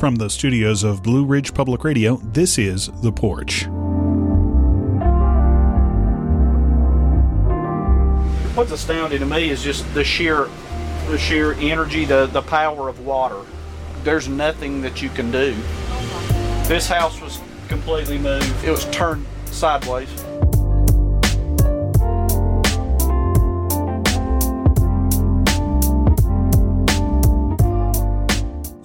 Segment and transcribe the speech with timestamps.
[0.00, 3.66] From the studios of Blue Ridge Public Radio, this is The Porch.
[8.56, 10.48] What's astounding to me is just the sheer
[11.10, 13.42] the sheer energy, the, the power of water.
[14.02, 15.54] There's nothing that you can do.
[16.66, 17.38] This house was
[17.68, 18.64] completely moved.
[18.64, 20.08] It was turned sideways.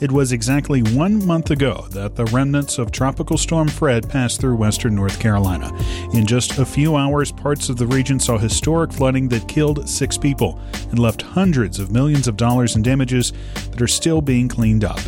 [0.06, 4.56] It was exactly one month ago that the remnants of Tropical Storm Fred passed through
[4.56, 5.76] western North Carolina.
[6.14, 10.16] In just a few hours, parts of the region saw historic flooding that killed six
[10.16, 10.60] people
[10.92, 13.34] and left hundreds of millions of dollars in damages
[13.72, 15.00] that are still being cleaned up.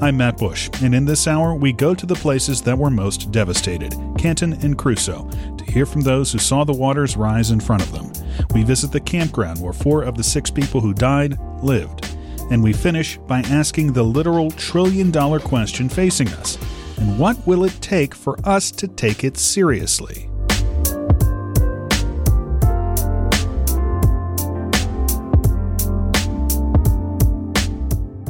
[0.00, 3.30] I'm Matt Bush, and in this hour, we go to the places that were most
[3.30, 7.82] devastated Canton and Cruso to hear from those who saw the waters rise in front
[7.82, 8.10] of them.
[8.54, 12.16] We visit the campground where four of the six people who died lived.
[12.50, 16.58] And we finish by asking the literal trillion dollar question facing us
[17.00, 20.28] and what will it take for us to take it seriously?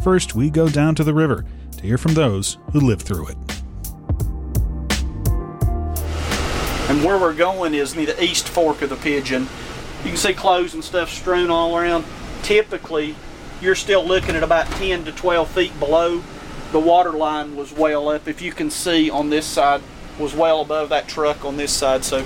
[0.04, 1.44] First, we go down to the river
[1.76, 3.36] to hear from those who lived through it.
[6.88, 9.48] And where we're going is near the east fork of the Pigeon.
[10.04, 12.04] You can see clothes and stuff strewn all around.
[12.42, 13.14] Typically,
[13.60, 16.22] you're still looking at about 10 to 12 feet below.
[16.72, 18.28] The water line was well up.
[18.28, 19.82] If you can see on this side,
[20.18, 22.04] was well above that truck on this side.
[22.04, 22.24] So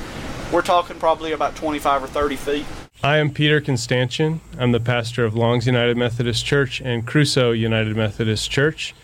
[0.52, 2.66] we're talking probably about 25 or 30 feet.
[3.02, 4.41] I am Peter Constantian.
[4.58, 8.94] I'm the pastor of Longs United Methodist Church and Cruso United Methodist Church,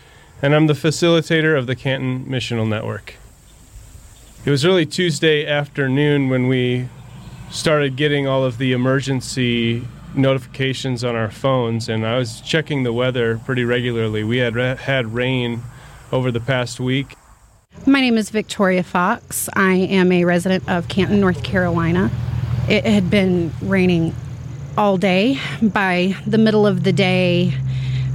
[0.41, 3.15] and I'm the facilitator of the Canton Missional Network.
[4.43, 6.89] It was early Tuesday afternoon when we
[7.51, 12.93] started getting all of the emergency notifications on our phones, and I was checking the
[12.93, 14.23] weather pretty regularly.
[14.23, 15.61] We had had rain
[16.11, 17.15] over the past week.
[17.85, 19.49] My name is Victoria Fox.
[19.55, 22.11] I am a resident of Canton, North Carolina.
[22.69, 24.13] It had been raining
[24.77, 25.39] all day.
[25.61, 27.53] By the middle of the day,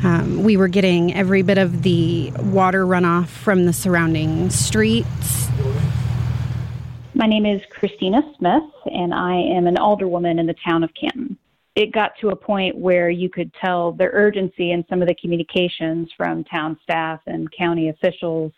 [0.04, 5.48] um, we were getting every bit of the water runoff from the surrounding streets.
[7.14, 11.38] My name is Christina Smith, and I am an alderwoman in the town of Canton.
[11.76, 15.14] It got to a point where you could tell the urgency in some of the
[15.14, 18.52] communications from town staff and county officials.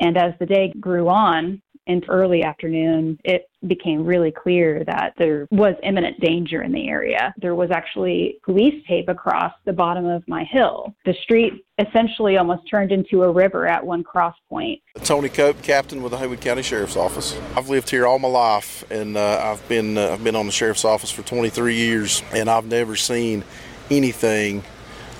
[0.00, 5.46] And as the day grew on, into early afternoon, it became really clear that there
[5.50, 7.34] was imminent danger in the area.
[7.38, 10.94] There was actually police tape across the bottom of my hill.
[11.04, 14.80] The street essentially almost turned into a river at one cross point.
[15.02, 17.38] Tony Cope, captain with the Haywood County Sheriff's Office.
[17.56, 20.52] I've lived here all my life, and uh, I've been uh, I've been on the
[20.52, 23.44] sheriff's office for 23 years, and I've never seen
[23.90, 24.62] anything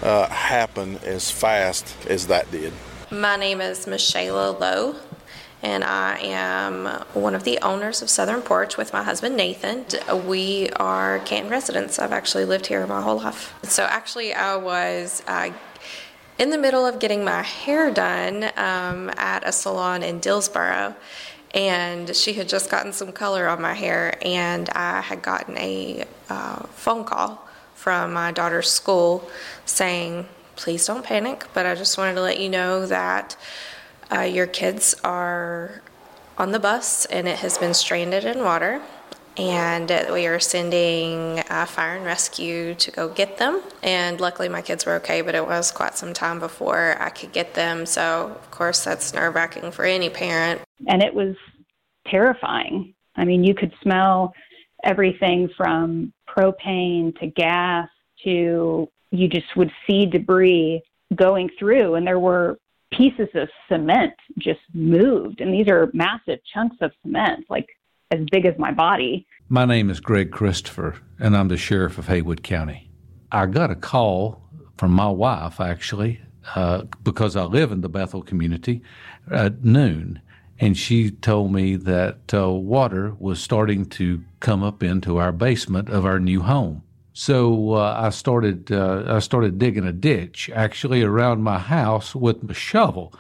[0.03, 2.73] uh, happen as fast as that did.
[3.11, 4.97] My name is Michelle Lowe
[5.63, 9.85] and I am one of the owners of Southern Porch with my husband Nathan.
[10.27, 11.99] We are Canton residents.
[11.99, 13.55] I've actually lived here my whole life.
[13.63, 15.23] So actually, I was.
[15.27, 15.51] Uh,
[16.39, 20.97] in the middle of getting my hair done um, at a salon in Dillsboro,
[21.55, 26.05] and she had just gotten some color on my hair, and I had gotten a
[26.29, 29.31] uh, phone call from my daughter's school
[29.67, 33.37] saying, Please don't panic, but I just wanted to let you know that
[34.15, 35.83] uh, your kids are
[36.39, 38.83] on the bus and it has been stranded in water
[39.37, 43.63] and we are sending uh, fire and rescue to go get them.
[43.83, 47.33] And luckily, my kids were okay, but it was quite some time before I could
[47.33, 47.87] get them.
[47.87, 50.61] So, of course, that's nerve wracking for any parent.
[50.87, 51.35] And it was
[52.09, 52.95] terrifying.
[53.17, 54.35] I mean, you could smell
[54.85, 57.89] everything from propane to gas
[58.25, 60.83] to you just would see debris
[61.15, 62.59] going through, and there were
[62.97, 65.41] pieces of cement just moved.
[65.41, 67.67] And these are massive chunks of cement, like
[68.11, 69.27] as big as my body.
[69.49, 72.91] My name is Greg Christopher, and I'm the sheriff of Haywood County.
[73.31, 74.43] I got a call
[74.77, 76.21] from my wife, actually,
[76.55, 78.83] uh, because I live in the Bethel community
[79.31, 80.21] at noon.
[80.59, 85.89] And she told me that uh, water was starting to come up into our basement
[85.89, 86.82] of our new home.
[87.13, 92.43] So uh, I started uh, I started digging a ditch actually around my house with
[92.43, 93.13] my shovel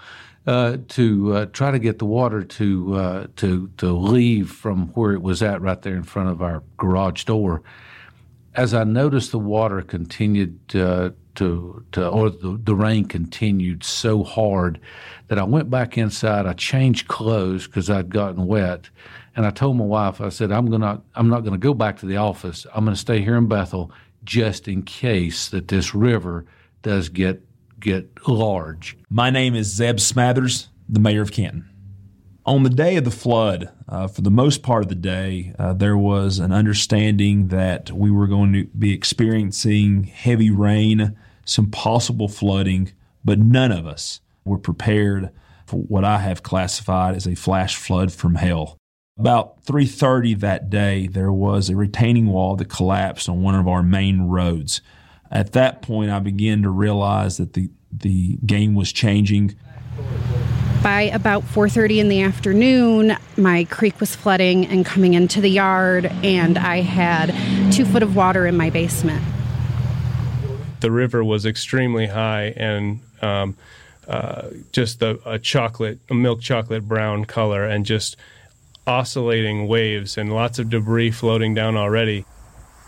[0.46, 5.12] uh, to uh, try to get the water to uh, to to leave from where
[5.12, 7.62] it was at right there in front of our garage door.
[8.54, 14.22] As I noticed the water continued uh, to to or the, the rain continued so
[14.22, 14.80] hard
[15.28, 16.46] that I went back inside.
[16.46, 18.88] I changed clothes because I'd gotten wet
[19.34, 22.06] and I told my wife, I said, I'm gonna, I'm not gonna go back to
[22.06, 22.66] the office.
[22.74, 23.90] I'm gonna stay here in Bethel
[24.24, 26.46] just in case that this river
[26.82, 27.42] does get
[27.80, 28.96] get large.
[29.10, 31.68] My name is Zeb Smathers, the mayor of Canton.
[32.44, 35.72] On the day of the flood, uh, for the most part of the day, uh,
[35.72, 42.28] there was an understanding that we were going to be experiencing heavy rain, some possible
[42.28, 42.92] flooding,
[43.24, 45.30] but none of us were prepared
[45.66, 48.76] for what I have classified as a flash flood from hell.
[49.18, 53.82] About 3:30 that day, there was a retaining wall that collapsed on one of our
[53.82, 54.80] main roads.
[55.30, 59.54] At that point, I began to realize that the the game was changing.
[60.82, 66.06] By about 4:30 in the afternoon, my creek was flooding and coming into the yard,
[66.22, 67.34] and I had
[67.70, 69.22] two foot of water in my basement.
[70.80, 73.56] The river was extremely high and um,
[74.08, 78.16] uh, just a, a chocolate, a milk chocolate brown color, and just
[78.86, 82.24] oscillating waves and lots of debris floating down already.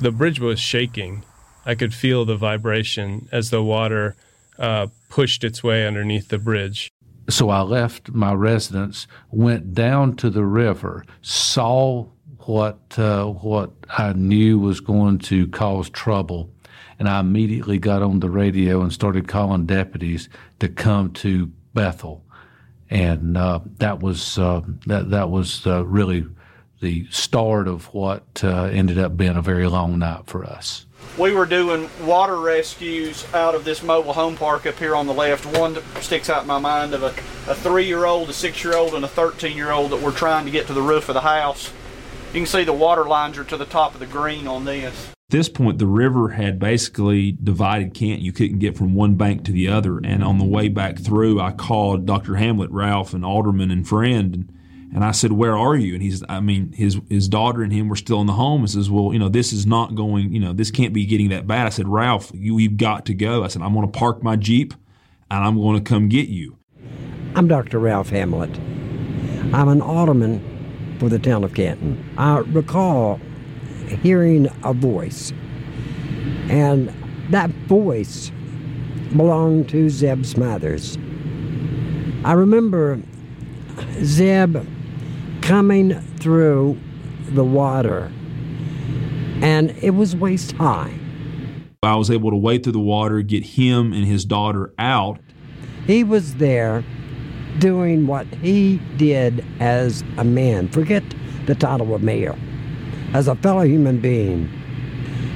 [0.00, 1.24] The bridge was shaking.
[1.64, 4.16] I could feel the vibration as the water
[4.58, 6.90] uh, pushed its way underneath the bridge.
[7.30, 12.06] So I left my residence, went down to the river, saw
[12.40, 16.50] what uh, what I knew was going to cause trouble,
[16.98, 22.23] and I immediately got on the radio and started calling deputies to come to Bethel
[22.94, 26.24] and uh, that was uh, that that was uh, really
[26.80, 30.86] the start of what uh, ended up being a very long night for us.
[31.18, 35.12] We were doing water rescues out of this mobile home park up here on the
[35.12, 35.44] left.
[35.58, 37.08] One that sticks out in my mind of a,
[37.50, 41.08] a three-year-old, a six-year-old, and a 13-year-old that were trying to get to the roof
[41.08, 41.72] of the house.
[42.32, 45.14] You can see the water lines are to the top of the green on this
[45.30, 48.20] this point, the river had basically divided Kent.
[48.20, 49.98] You couldn't get from one bank to the other.
[49.98, 52.36] And on the way back through, I called Dr.
[52.36, 54.52] Hamlet, Ralph, and Alderman and friend, and,
[54.94, 57.72] and I said, "Where are you?" And he says, "I mean, his his daughter and
[57.72, 60.32] him were still in the home." He says, "Well, you know, this is not going.
[60.32, 63.14] You know, this can't be getting that bad." I said, "Ralph, you, you've got to
[63.14, 64.72] go." I said, "I'm going to park my jeep,
[65.30, 66.58] and I'm going to come get you."
[67.34, 67.80] I'm Dr.
[67.80, 68.56] Ralph Hamlet.
[69.52, 72.14] I'm an alderman for the town of Canton.
[72.16, 73.20] I recall
[73.88, 75.32] hearing a voice.
[76.48, 76.92] And
[77.30, 78.30] that voice
[79.16, 80.98] belonged to Zeb Smathers.
[82.24, 83.00] I remember
[84.02, 84.56] Zeb
[85.40, 86.78] coming through
[87.30, 88.10] the water,
[89.42, 90.92] and it was waist high.
[91.82, 95.20] I was able to wade through the water, get him and his daughter out.
[95.86, 96.82] He was there
[97.58, 100.68] doing what he did as a man.
[100.68, 101.02] Forget
[101.46, 102.36] the title of mayor
[103.14, 104.48] as a fellow human being,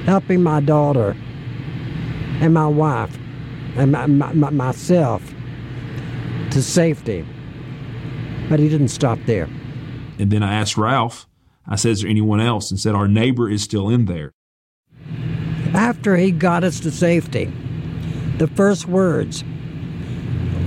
[0.05, 1.15] helping my daughter
[2.41, 3.17] and my wife
[3.77, 5.23] and my, my, myself
[6.51, 7.25] to safety.
[8.49, 9.47] But he didn't stop there.
[10.19, 11.25] And then I asked Ralph,
[11.67, 12.69] I said, Is there anyone else?
[12.69, 14.33] And said, Our neighbor is still in there.
[15.73, 17.45] After he got us to safety,
[18.39, 19.45] the first words,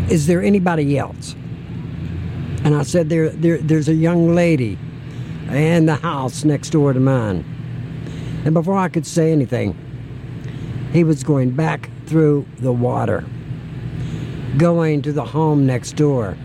[0.08, 1.34] Is there anybody else?
[2.64, 4.78] And I said, there, there, There's a young lady
[5.52, 7.44] and the house next door to mine.
[8.44, 9.76] And before I could say anything,
[10.92, 13.24] he was going back through the water,
[14.56, 16.36] going to the home next door.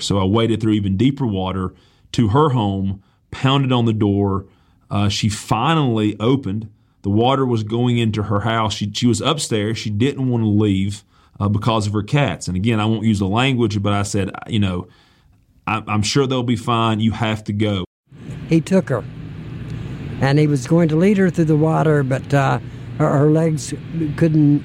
[0.00, 1.74] So I waded through even deeper water
[2.12, 4.46] to her home, pounded on the door.
[4.90, 6.70] Uh, she finally opened.
[7.02, 8.74] The water was going into her house.
[8.74, 9.78] She, she was upstairs.
[9.78, 11.04] She didn't want to leave
[11.40, 12.48] uh, because of her cats.
[12.48, 14.88] And again, I won't use the language, but I said, you know,
[15.66, 17.00] I, I'm sure they'll be fine.
[17.00, 17.85] You have to go
[18.48, 19.04] he took her.
[20.20, 22.58] And he was going to lead her through the water, but uh,
[22.98, 23.74] her, her, legs
[24.16, 24.64] couldn't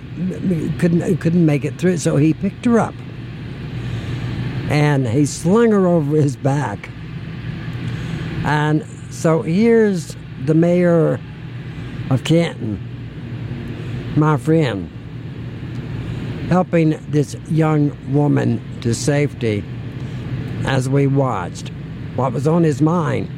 [0.80, 1.98] couldn't couldn't make it through.
[1.98, 2.96] So he picked her up,
[4.70, 6.90] and he slung her over his back.
[8.46, 11.20] And so here's the mayor
[12.10, 12.80] of Canton,
[14.16, 14.90] my friend,
[16.48, 19.66] helping this young woman to safety
[20.66, 21.72] as we watched
[22.16, 23.30] what was on his mind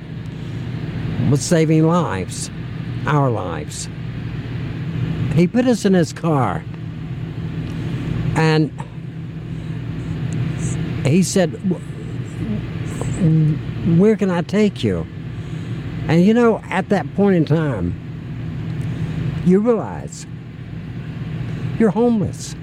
[1.29, 2.49] was saving lives,
[3.05, 3.89] our lives.
[5.33, 6.63] He put us in his car
[8.35, 8.71] and
[11.05, 11.49] he said,
[13.99, 15.05] Where can I take you?
[16.07, 17.99] And you know, at that point in time,
[19.45, 20.25] you realize
[21.79, 22.55] you're homeless.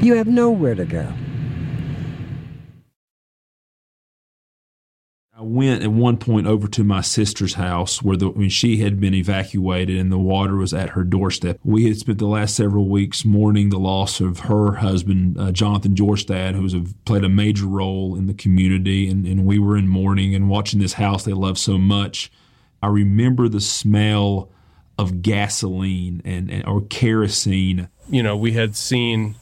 [0.00, 1.12] You have nowhere to go.
[5.46, 9.96] Went at one point over to my sister's house where the, she had been evacuated
[9.96, 11.58] and the water was at her doorstep.
[11.64, 15.94] We had spent the last several weeks mourning the loss of her husband, uh, Jonathan
[15.94, 19.08] Jorstad, who a, played a major role in the community.
[19.08, 22.30] And, and we were in mourning and watching this house they loved so much.
[22.82, 24.50] I remember the smell
[24.98, 27.88] of gasoline and, and or kerosene.
[28.08, 29.36] You know, we had seen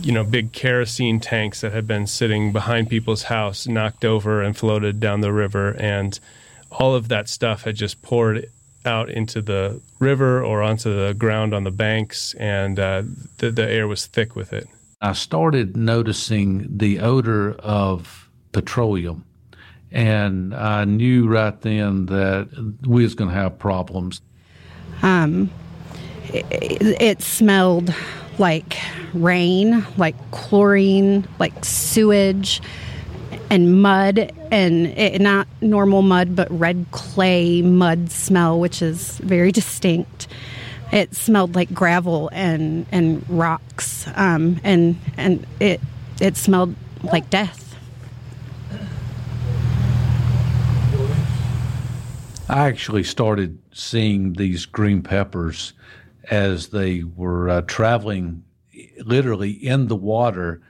[0.00, 4.56] you know, big kerosene tanks that had been sitting behind people's house knocked over and
[4.56, 5.76] floated down the river.
[5.78, 6.18] And
[6.70, 8.50] all of that stuff had just poured
[8.84, 13.02] out into the river or onto the ground on the banks, and uh,
[13.38, 14.68] the, the air was thick with it.
[15.00, 19.24] I started noticing the odor of petroleum,
[19.90, 24.20] and I knew right then that we was going to have problems.
[25.02, 25.50] Um,
[26.32, 26.46] it,
[27.00, 27.94] it smelled
[28.38, 28.76] like
[29.12, 32.60] rain, like chlorine, like sewage
[33.50, 39.52] and mud and it, not normal mud but red clay mud smell which is very
[39.62, 40.26] distinct.
[40.92, 45.80] It smelled like gravel and and rocks um, and and it
[46.20, 47.60] it smelled like death.
[52.48, 55.72] I actually started seeing these green peppers
[56.30, 58.44] as they were uh, traveling
[59.04, 60.60] literally in the water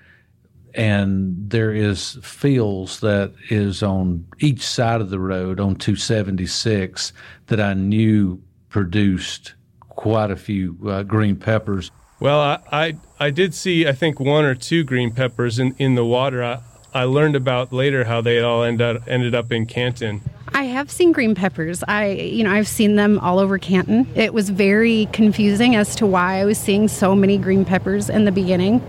[0.75, 7.13] and there is fields that is on each side of the road on 276
[7.47, 9.55] that I knew produced
[9.91, 11.93] quite a few uh, green peppers.
[12.19, 15.95] Well, I, I, I did see I think one or two green peppers in, in
[15.95, 16.43] the water.
[16.43, 16.61] I,
[16.95, 20.21] I learned about later how they all end up, ended up in Canton.
[20.55, 21.83] I have seen green peppers.
[21.89, 24.07] I, you know, I've seen them all over Canton.
[24.15, 28.25] It was very confusing as to why I was seeing so many green peppers in
[28.25, 28.81] the beginning.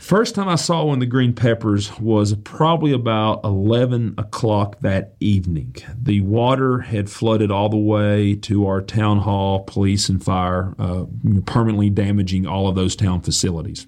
[0.00, 5.14] First time I saw one of the green peppers was probably about 11 o'clock that
[5.20, 5.74] evening.
[6.00, 11.06] The water had flooded all the way to our town hall, police, and fire, uh,
[11.46, 13.86] permanently damaging all of those town facilities.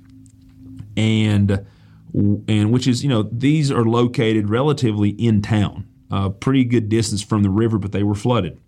[0.97, 1.67] And
[2.15, 7.23] and which is, you know, these are located relatively in town, a pretty good distance
[7.23, 8.59] from the river, but they were flooded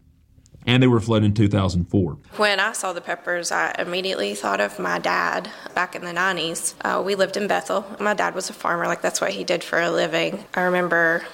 [0.66, 2.18] and they were flooded in 2004.
[2.36, 6.74] When I saw the peppers, I immediately thought of my dad back in the 90s.
[6.82, 7.84] Uh, we lived in Bethel.
[7.98, 10.44] My dad was a farmer, like that's what he did for a living.
[10.54, 11.24] I remember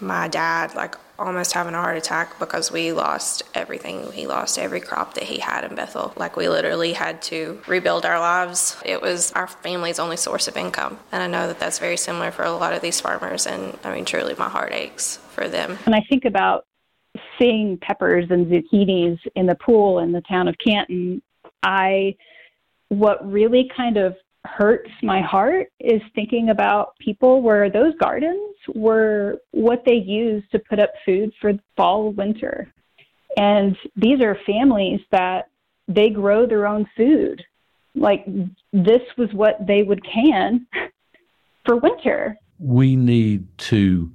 [0.00, 4.12] my dad, like, almost having a heart attack because we lost everything.
[4.12, 6.12] He lost every crop that he had in Bethel.
[6.16, 8.76] Like we literally had to rebuild our lives.
[8.84, 10.98] It was our family's only source of income.
[11.12, 13.46] And I know that that's very similar for a lot of these farmers.
[13.46, 15.78] And I mean, truly, my heart aches for them.
[15.84, 16.66] When I think about
[17.38, 21.22] seeing peppers and zucchinis in the pool in the town of Canton,
[21.62, 22.16] I
[22.88, 24.16] what really kind of
[24.46, 30.58] hurts my heart is thinking about people where those gardens were what they used to
[30.58, 32.72] put up food for fall winter.
[33.36, 35.48] And these are families that
[35.88, 37.42] they grow their own food.
[37.94, 38.26] Like
[38.72, 40.66] this was what they would can
[41.64, 42.38] for winter.
[42.58, 44.12] We need to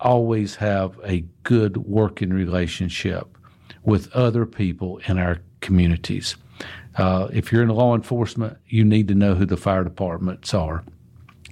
[0.00, 3.36] always have a good working relationship
[3.82, 6.36] with other people in our communities.
[6.96, 10.82] Uh, if you're in law enforcement, you need to know who the fire departments are.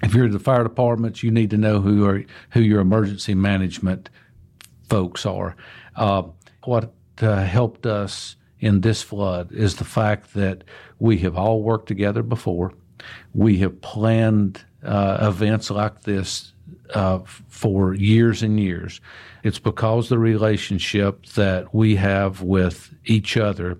[0.02, 4.10] If you're the fire departments, you need to know who are who your emergency management
[4.88, 5.56] folks are.
[5.96, 6.24] Uh,
[6.64, 10.64] what uh, helped us in this flood is the fact that
[10.98, 12.72] we have all worked together before.
[13.34, 16.52] We have planned uh, events like this
[16.94, 19.00] uh, for years and years.
[19.42, 23.78] It's because the relationship that we have with each other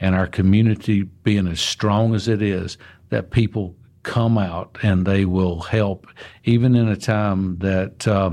[0.00, 2.78] and our community being as strong as it is
[3.10, 6.06] that people come out and they will help,
[6.44, 8.30] even in a time that uh,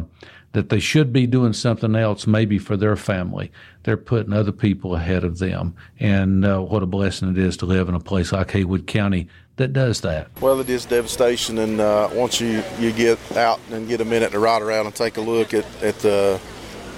[0.51, 3.51] that they should be doing something else, maybe for their family.
[3.81, 7.65] They're putting other people ahead of them, and uh, what a blessing it is to
[7.65, 10.29] live in a place like Haywood County that does that.
[10.41, 14.31] Well, it is devastation, and uh, once you, you get out and get a minute
[14.31, 16.39] to ride around and take a look at, at the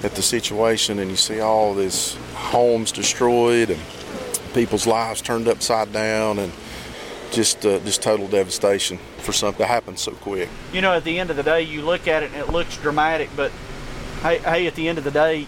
[0.02, 3.80] at the situation, and you see all these homes destroyed and
[4.56, 6.52] people's lives turned upside down, and
[7.30, 10.48] just uh, just total devastation for something that happened so quick.
[10.72, 12.76] You know, at the end of the day, you look at it and it looks
[12.78, 13.52] dramatic, but
[14.22, 15.46] hey, hey, at the end of the day,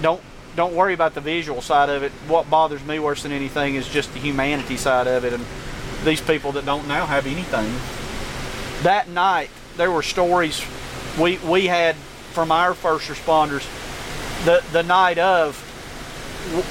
[0.00, 0.22] don't
[0.56, 2.10] don't worry about the visual side of it.
[2.26, 5.44] What bothers me worse than anything is just the humanity side of it, and
[6.04, 7.70] these people that don't now have anything.
[8.82, 10.64] That night, there were stories
[11.20, 11.96] we we had
[12.32, 13.66] from our first responders.
[14.44, 15.62] The the night of,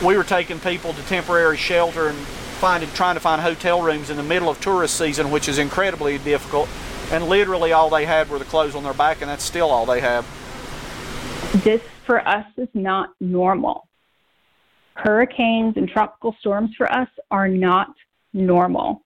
[0.01, 2.17] we were taking people to temporary shelter and
[2.57, 6.17] finding trying to find hotel rooms in the middle of tourist season, which is incredibly
[6.17, 6.67] difficult.
[7.11, 9.85] And literally, all they had were the clothes on their back, and that's still all
[9.85, 10.25] they have.
[11.63, 13.87] This for us is not normal.
[14.95, 17.93] Hurricanes and tropical storms for us are not
[18.33, 19.03] normal.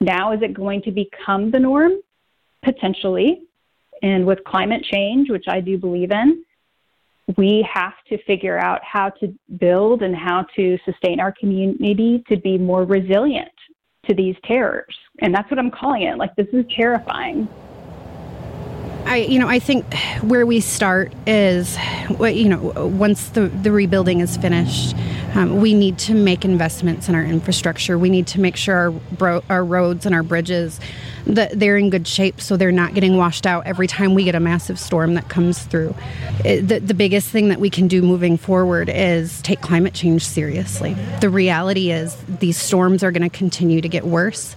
[0.00, 1.92] Now, is it going to become the norm?
[2.62, 3.42] Potentially.
[4.02, 6.44] And with climate change, which I do believe in,
[7.36, 12.36] we have to figure out how to build and how to sustain our community to
[12.36, 13.48] be more resilient
[14.06, 14.94] to these terrors.
[15.20, 16.18] And that's what I'm calling it.
[16.18, 17.48] Like, this is terrifying.
[19.06, 19.92] I, you know, I think
[20.22, 21.76] where we start is,
[22.08, 24.96] you know, once the, the rebuilding is finished,
[25.34, 27.98] um, we need to make investments in our infrastructure.
[27.98, 30.80] We need to make sure our, bro- our roads and our bridges
[31.26, 34.34] that they're in good shape so they're not getting washed out every time we get
[34.34, 35.94] a massive storm that comes through.
[36.44, 40.24] It, the, the biggest thing that we can do moving forward is take climate change
[40.24, 40.94] seriously.
[41.20, 44.54] The reality is these storms are going to continue to get worse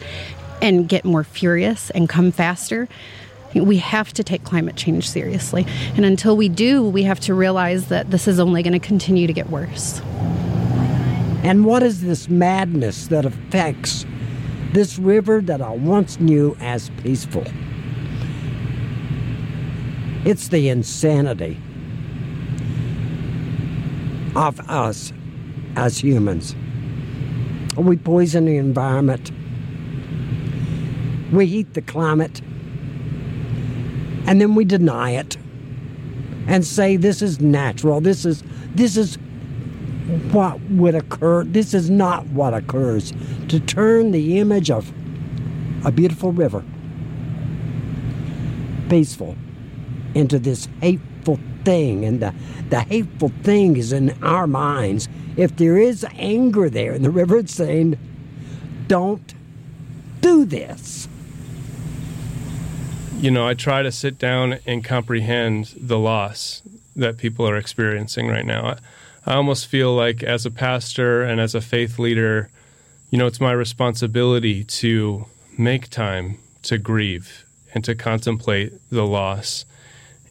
[0.62, 2.88] and get more furious and come faster.
[3.54, 5.66] We have to take climate change seriously.
[5.96, 9.28] And until we do, we have to realize that this is only going to continue
[9.28, 10.02] to get worse.
[11.44, 14.06] And what is this madness that affects
[14.74, 17.46] this river that I once knew as peaceful?
[20.26, 21.58] It's the insanity
[24.36, 25.14] of us
[25.78, 26.56] as humans.
[27.78, 29.32] We poison the environment.
[31.32, 32.42] We heat the climate.
[34.28, 35.38] And then we deny it
[36.48, 38.02] and say this is natural.
[38.02, 38.44] This is
[38.76, 39.18] this is
[40.32, 41.44] what would occur.
[41.44, 43.14] This is not what occurs.
[43.50, 44.92] To turn the image of
[45.86, 46.64] a beautiful river,
[48.90, 49.36] peaceful,
[50.14, 52.06] into this hateful thing.
[52.06, 52.34] And the,
[52.70, 55.08] the hateful thing is in our minds.
[55.36, 57.98] If there is anger there in the river, it's saying,
[58.88, 59.34] don't
[60.22, 61.08] do this.
[63.20, 66.62] You know, I try to sit down and comprehend the loss
[66.96, 68.76] that people are experiencing right now.
[69.26, 72.52] I almost feel like as a pastor and as a faith leader,
[73.10, 75.26] you know, it's my responsibility to
[75.58, 77.44] make time to grieve
[77.74, 79.66] and to contemplate the loss.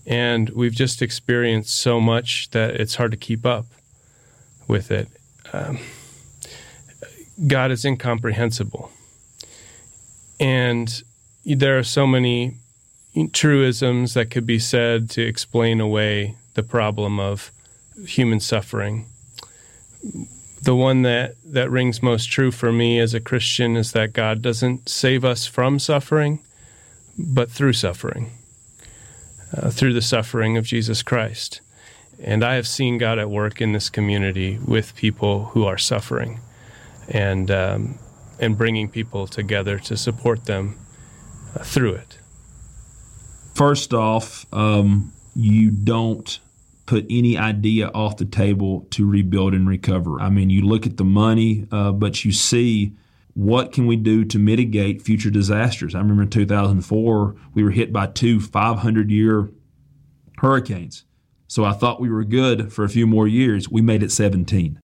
[0.06, 3.66] And we've just experienced so much that it's hard to keep up
[4.68, 5.08] with it.
[5.52, 5.80] Um,
[7.48, 8.92] God is incomprehensible.
[10.38, 11.02] And
[11.44, 12.58] there are so many
[13.32, 17.50] truisms that could be said to explain away the problem of
[18.06, 19.06] human suffering.
[20.62, 24.42] The one that, that rings most true for me as a Christian is that God
[24.42, 26.40] doesn't save us from suffering,
[27.18, 28.32] but through suffering,
[29.56, 31.60] uh, through the suffering of Jesus Christ.
[32.22, 36.40] And I have seen God at work in this community with people who are suffering
[37.08, 37.98] and, um,
[38.40, 40.78] and bringing people together to support them
[41.54, 42.18] uh, through it.
[43.56, 46.40] First off, um, you don't
[46.84, 50.20] put any idea off the table to rebuild and recover.
[50.20, 52.92] I mean, you look at the money, uh, but you see
[53.32, 55.94] what can we do to mitigate future disasters.
[55.94, 59.48] I remember in 2004 we were hit by two 500 year
[60.36, 61.06] hurricanes.
[61.48, 63.70] So I thought we were good for a few more years.
[63.70, 64.78] We made it 17.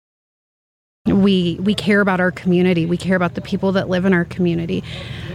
[1.06, 2.86] We we care about our community.
[2.86, 4.84] We care about the people that live in our community,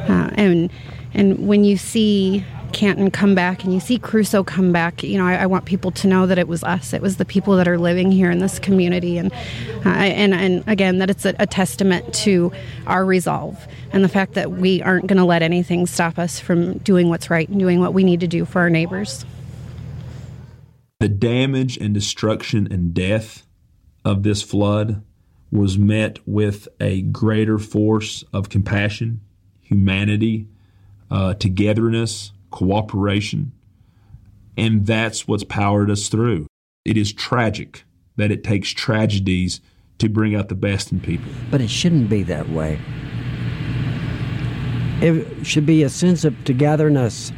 [0.07, 0.69] uh, and
[1.13, 2.45] and when you see
[2.75, 5.91] Canton come back and you see Cruso come back, you know, I, I, want people
[5.91, 6.91] to know that it was us.
[6.91, 9.31] It was the people that are living here in this community, and
[9.85, 12.51] uh, and and again that it's a, a, testament to
[12.85, 16.77] our resolve and the fact that we aren't going to let anything stop us from
[16.79, 19.25] doing what's right and doing what we need to do for our neighbors.
[20.99, 23.47] The damage and destruction and death
[24.03, 25.01] of this flood
[25.49, 29.21] was met with a greater force of compassion,
[29.61, 30.49] humanity,
[31.09, 33.51] uh, togetherness cooperation.
[34.57, 36.47] And that's what's powered us through.
[36.85, 37.83] It is tragic
[38.15, 39.59] that it takes tragedies
[39.99, 41.31] to bring out the best in people.
[41.51, 42.79] But it shouldn't be that way.
[45.01, 47.31] It should be a sense of togetherness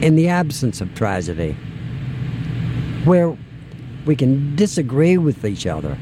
[0.00, 1.52] in the absence of tragedy,
[3.04, 3.36] where
[4.06, 5.98] we can disagree with each other,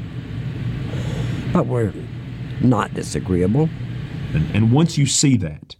[1.51, 1.93] but we're
[2.61, 3.69] not disagreeable.
[4.33, 5.76] And, and once you see that,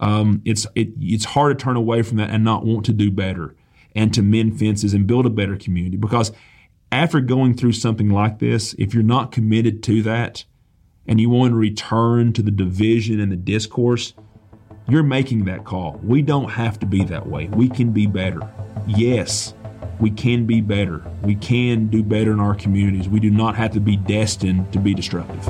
[0.00, 3.10] um, it's it, it's hard to turn away from that and not want to do
[3.10, 3.54] better
[3.94, 6.32] and to mend fences and build a better community because
[6.90, 10.44] after going through something like this, if you're not committed to that
[11.06, 14.14] and you want to return to the division and the discourse,
[14.88, 16.00] you're making that call.
[16.02, 17.48] We don't have to be that way.
[17.48, 18.40] We can be better.
[18.86, 19.52] Yes,
[20.00, 21.02] we can be better.
[21.22, 23.08] We can do better in our communities.
[23.08, 25.46] We do not have to be destined to be destructive.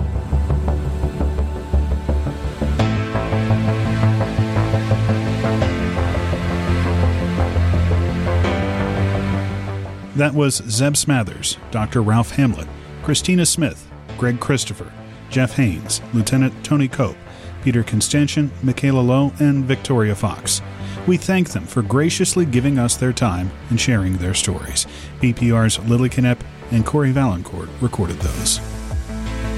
[10.19, 12.03] That was Zeb Smathers, Dr.
[12.03, 12.67] Ralph Hamlet,
[13.05, 14.93] Christina Smith, Greg Christopher,
[15.31, 17.17] Jeff Haynes, Lieutenant Tony Cope,
[17.63, 20.61] Peter Constantian, Michaela Lowe, and Victoria Fox.
[21.07, 24.89] We thank them for graciously giving us their time and sharing their stories.
[25.21, 26.41] BPR's Lily Knepp
[26.73, 28.59] and Cory Vaillancourt recorded those.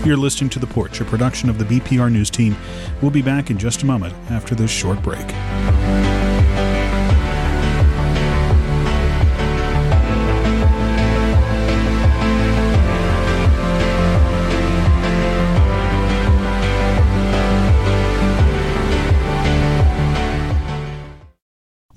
[0.04, 2.54] You're listening to The Porch, a production of the BPR News team.
[3.00, 5.26] We'll be back in just a moment after this short break.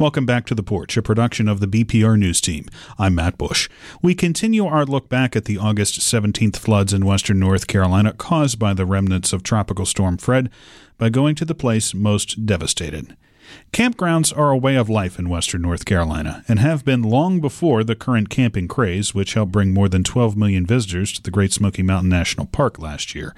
[0.04, 2.66] Welcome back to The Porch, a production of the BPR News Team.
[3.00, 3.70] I'm Matt Bush.
[4.02, 8.60] We continue our look back at the August 17th floods in western North Carolina caused
[8.60, 10.50] by the remnants of Tropical Storm Fred
[10.98, 13.16] by going to the place most devastated.
[13.72, 17.84] Campgrounds are a way of life in western North Carolina and have been long before
[17.84, 21.52] the current camping craze, which helped bring more than 12 million visitors to the Great
[21.52, 23.34] Smoky Mountain National Park last year.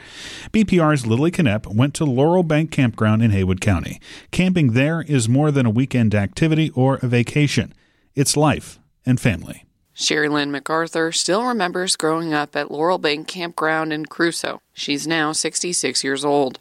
[0.51, 4.01] BPR's Lily Knepp went to Laurel Bank Campground in Haywood County.
[4.31, 7.73] Camping there is more than a weekend activity or a vacation,
[8.13, 9.65] it's life and family.
[9.93, 14.59] Sherry Lynn MacArthur still remembers growing up at Laurel Bank Campground in Cruso.
[14.73, 16.59] She's now 66 years old.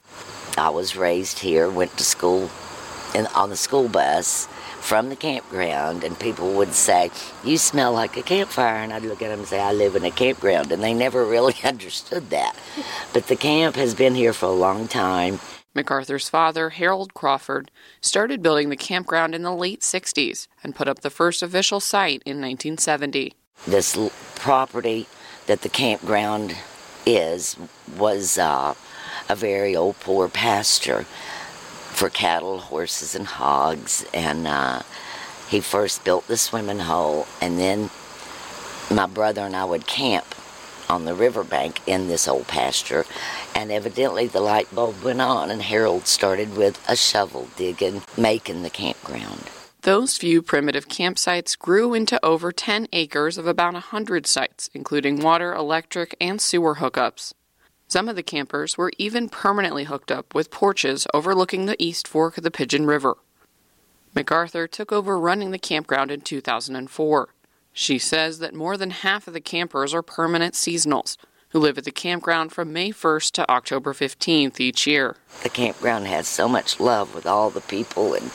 [0.56, 2.48] I was raised here, went to school
[3.14, 4.46] in, on the school bus
[4.80, 7.10] from the campground, and people would say,
[7.42, 8.76] You smell like a campfire.
[8.76, 10.72] And I'd look at them and say, I live in a campground.
[10.72, 12.56] And they never really understood that.
[13.12, 15.40] But the camp has been here for a long time.
[15.74, 21.00] MacArthur's father, Harold Crawford, started building the campground in the late 60s and put up
[21.00, 23.34] the first official site in 1970.
[23.66, 25.06] This l- property
[25.46, 26.56] that the campground
[27.06, 27.56] is
[27.96, 28.74] was uh,
[29.28, 31.06] a very old poor pasture
[31.94, 34.04] for cattle, horses, and hogs.
[34.12, 34.82] And uh,
[35.48, 37.90] he first built the swimming hole, and then
[38.90, 40.34] my brother and I would camp
[40.88, 43.04] on the riverbank in this old pasture.
[43.54, 48.62] And evidently the light bulb went on, and Harold started with a shovel digging, making
[48.62, 49.50] the campground.
[49.82, 55.54] Those few primitive campsites grew into over 10 acres of about 100 sites, including water,
[55.54, 57.34] electric, and sewer hookups.
[57.88, 62.36] Some of the campers were even permanently hooked up with porches overlooking the east fork
[62.36, 63.16] of the Pigeon River.
[64.14, 67.28] MacArthur took over running the campground in 2004.
[67.72, 71.16] She says that more than half of the campers are permanent seasonals
[71.48, 75.16] who live at the campground from May 1st to October 15th each year.
[75.42, 78.30] The campground has so much love with all the people, and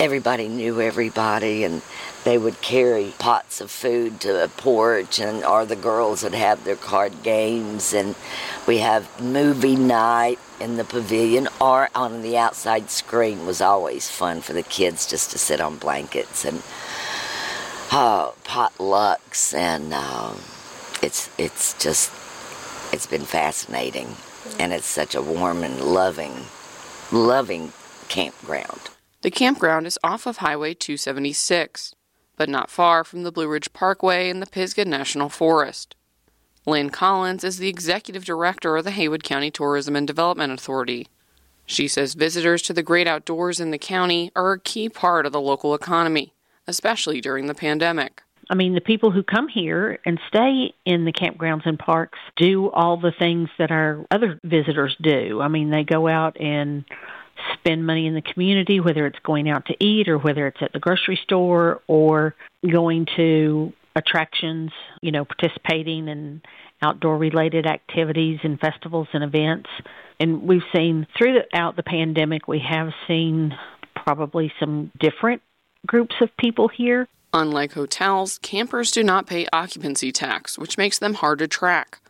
[0.00, 1.82] everybody knew everybody, and
[2.24, 6.64] they would carry pots of food to the porch and or the girls would have
[6.64, 8.14] their card games and
[8.66, 14.40] we have movie night in the pavilion or on the outside screen was always fun
[14.40, 16.62] for the kids just to sit on blankets and
[17.90, 20.34] uh, potlucks and uh,
[21.02, 22.12] it's it's just
[22.92, 24.14] it's been fascinating
[24.58, 26.44] and it's such a warm and loving
[27.10, 27.72] loving
[28.08, 28.90] campground.
[29.22, 31.94] The campground is off of highway 276
[32.40, 35.94] but not far from the Blue Ridge Parkway and the Pisgah National Forest.
[36.64, 41.06] Lynn Collins is the executive director of the Haywood County Tourism and Development Authority.
[41.66, 45.32] She says visitors to the great outdoors in the county are a key part of
[45.32, 46.32] the local economy,
[46.66, 48.22] especially during the pandemic.
[48.48, 52.70] I mean, the people who come here and stay in the campgrounds and parks do
[52.70, 55.42] all the things that our other visitors do.
[55.42, 56.86] I mean, they go out and
[57.60, 60.72] spend money in the community, whether it's going out to eat or whether it's at
[60.72, 62.34] the grocery store or
[62.70, 64.70] going to attractions,
[65.02, 66.42] you know, participating in
[66.82, 69.68] outdoor related activities and festivals and events.
[70.18, 73.54] And we've seen throughout the pandemic, we have seen
[73.94, 75.42] probably some different
[75.86, 77.08] groups of people here.
[77.32, 82.00] Unlike hotels, campers do not pay occupancy tax, which makes them hard to track.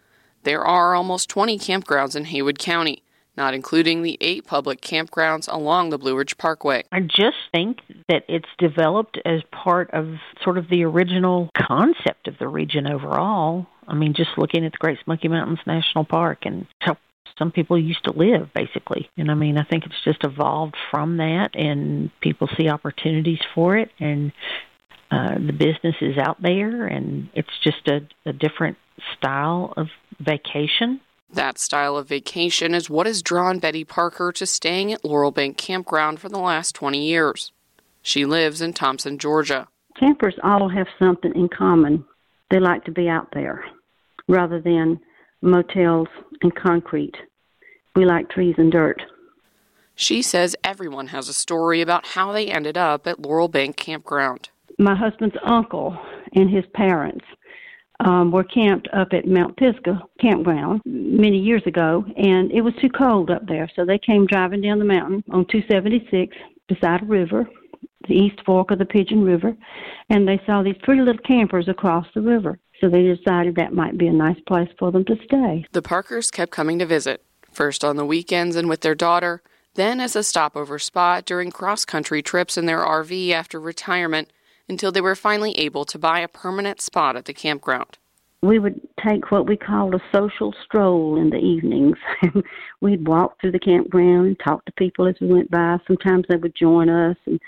[0.45, 3.03] There are almost 20 campgrounds in Haywood County,
[3.37, 6.85] not including the eight public campgrounds along the Blue Ridge Parkway.
[6.93, 12.39] I just think that it's developed as part of sort of the original concept of
[12.39, 13.67] the region overall.
[13.87, 16.97] I mean, just looking at the Great Smoky Mountains National Park and how
[17.39, 19.09] some people used to live, basically.
[19.17, 23.77] And I mean, I think it's just evolved from that, and people see opportunities for
[23.79, 24.33] it, and
[25.11, 28.77] uh, the business is out there, and it's just a, a different
[29.17, 29.89] style of
[30.21, 31.01] vacation
[31.35, 35.57] that style of vacation is what has drawn Betty Parker to staying at Laurel Bank
[35.57, 37.53] Campground for the last 20 years.
[38.03, 39.69] She lives in Thompson, Georgia.
[39.99, 42.05] Campers all have something in common.
[42.51, 43.65] They like to be out there
[44.29, 45.01] rather than
[45.43, 46.09] motels
[46.43, 47.15] and concrete.
[47.95, 49.03] We like trees and dirt.
[49.95, 54.49] She says everyone has a story about how they ended up at Laurel Bank Campground.
[54.79, 55.97] My husband's uncle
[56.33, 57.25] and his parents
[58.01, 62.89] um, were camped up at Mount Pisgah campground many years ago, and it was too
[62.89, 63.71] cold up there.
[63.77, 66.37] So they came driving down the mountain on 276
[66.69, 67.49] beside a river,
[68.09, 69.55] the east fork of the Pigeon River,
[70.09, 72.59] and they saw these pretty little campers across the river.
[72.81, 75.67] So they decided that might be a nice place for them to stay.
[75.73, 79.43] The Parkers kept coming to visit, first on the weekends and with their daughter,
[79.75, 84.33] then as a stopover spot during cross country trips in their RV after retirement,
[84.71, 87.99] until they were finally able to buy a permanent spot at the campground.
[88.41, 91.97] We would take what we called a social stroll in the evenings.
[92.81, 95.77] We'd walk through the campground and talk to people as we went by.
[95.87, 97.39] Sometimes they would join us and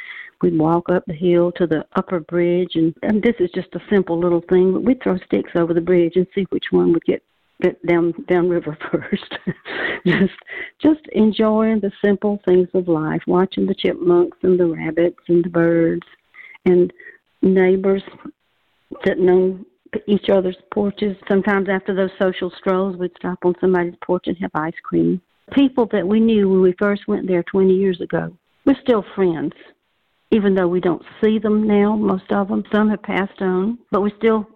[0.42, 3.80] we'd walk up the hill to the upper bridge and, and this is just a
[3.88, 7.04] simple little thing, but we'd throw sticks over the bridge and see which one would
[7.04, 7.22] get
[7.62, 9.38] get down downriver first.
[10.06, 10.34] just
[10.82, 15.48] just enjoying the simple things of life, watching the chipmunks and the rabbits and the
[15.48, 16.06] birds
[16.64, 16.92] and
[17.42, 18.02] neighbors
[19.04, 19.66] sitting on
[20.06, 21.16] each other's porches.
[21.28, 25.20] Sometimes after those social strolls, we'd stop on somebody's porch and have ice cream.
[25.52, 29.52] People that we knew when we first went there 20 years ago, we're still friends,
[30.30, 32.64] even though we don't see them now, most of them.
[32.72, 34.46] Some have passed on, but we still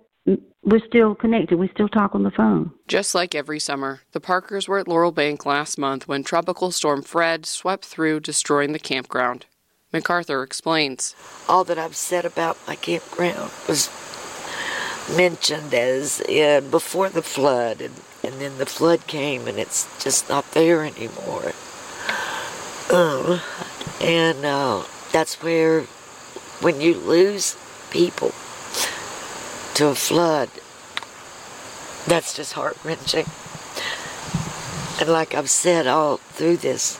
[0.66, 1.58] we're still connected.
[1.58, 2.72] We still talk on the phone.
[2.88, 7.02] Just like every summer, the Parkers were at Laurel Bank last month when Tropical Storm
[7.02, 9.46] Fred swept through, destroying the campground.
[9.92, 11.14] MacArthur explains.
[11.48, 13.88] All that I've said about my campground was
[15.16, 17.94] mentioned as uh, before the flood, and,
[18.24, 21.52] and then the flood came, and it's just not there anymore.
[22.92, 23.40] Um,
[24.00, 25.82] and uh, that's where,
[26.60, 27.56] when you lose
[27.90, 28.32] people
[29.74, 30.50] to a flood,
[32.06, 33.26] that's just heart wrenching.
[34.98, 36.98] And like I've said all through this,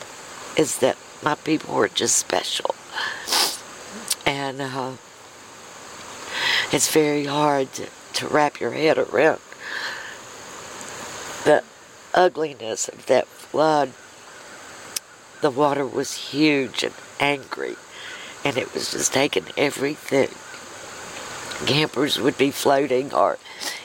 [0.57, 2.75] is that my people were just special.
[4.25, 4.93] And uh,
[6.71, 9.39] it's very hard to, to wrap your head around
[11.45, 11.63] the
[12.13, 13.93] ugliness of that flood.
[15.41, 17.75] The water was huge and angry,
[18.43, 20.29] and it was just taking everything.
[21.65, 23.37] Campers would be floating, or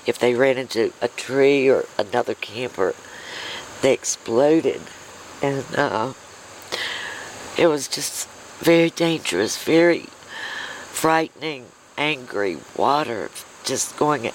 [0.07, 2.95] if they ran into a tree or another camper,
[3.81, 4.83] they exploded.
[5.41, 6.13] And uh,
[7.59, 8.29] it was just
[8.61, 10.07] very dangerous, very
[10.91, 11.67] frightening,
[11.99, 13.31] angry water
[13.65, 14.35] just going at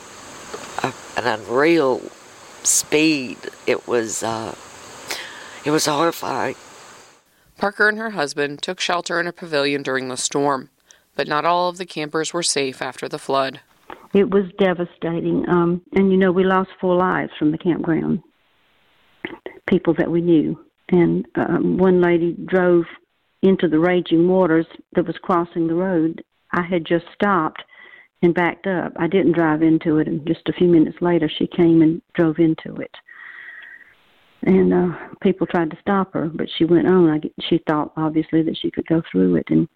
[0.83, 2.01] a, an unreal
[2.63, 3.37] speed.
[3.65, 4.55] It was uh,
[5.65, 6.55] it was horrifying.
[7.57, 10.69] Parker and her husband took shelter in a pavilion during the storm,
[11.15, 13.59] but not all of the campers were safe after the flood.
[14.13, 18.21] It was devastating, um, and you know we lost four lives from the campground.
[19.67, 22.85] People that we knew, and um, one lady drove
[23.41, 26.23] into the raging waters that was crossing the road.
[26.51, 27.63] I had just stopped
[28.23, 28.93] and backed up.
[28.97, 32.39] I didn't drive into it, and just a few minutes later, she came and drove
[32.39, 32.91] into it.
[34.43, 37.09] And uh, people tried to stop her, but she went on.
[37.09, 37.19] I,
[37.49, 39.45] she thought obviously that she could go through it.
[39.49, 39.67] And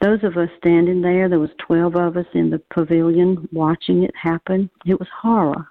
[0.00, 4.14] those of us standing there, there was twelve of us in the pavilion watching it
[4.14, 4.70] happen.
[4.86, 5.66] It was horror.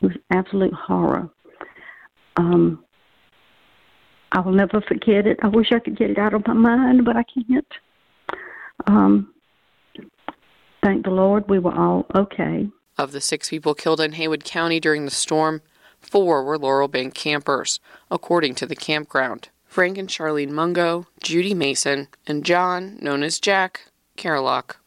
[0.00, 1.28] It was absolute horror.
[2.36, 2.84] Um,
[4.32, 5.38] I will never forget it.
[5.42, 7.66] I wish I could get it out of my mind, but I can't.
[8.86, 9.32] Um,
[10.82, 12.68] thank the Lord, we were all okay.
[12.96, 15.60] Of the six people killed in Haywood County during the storm,
[16.00, 17.78] four were Laurel Bank campers,
[18.10, 19.50] according to the campground.
[19.66, 24.78] Frank and Charlene Mungo, Judy Mason, and John, known as Jack, Carlock.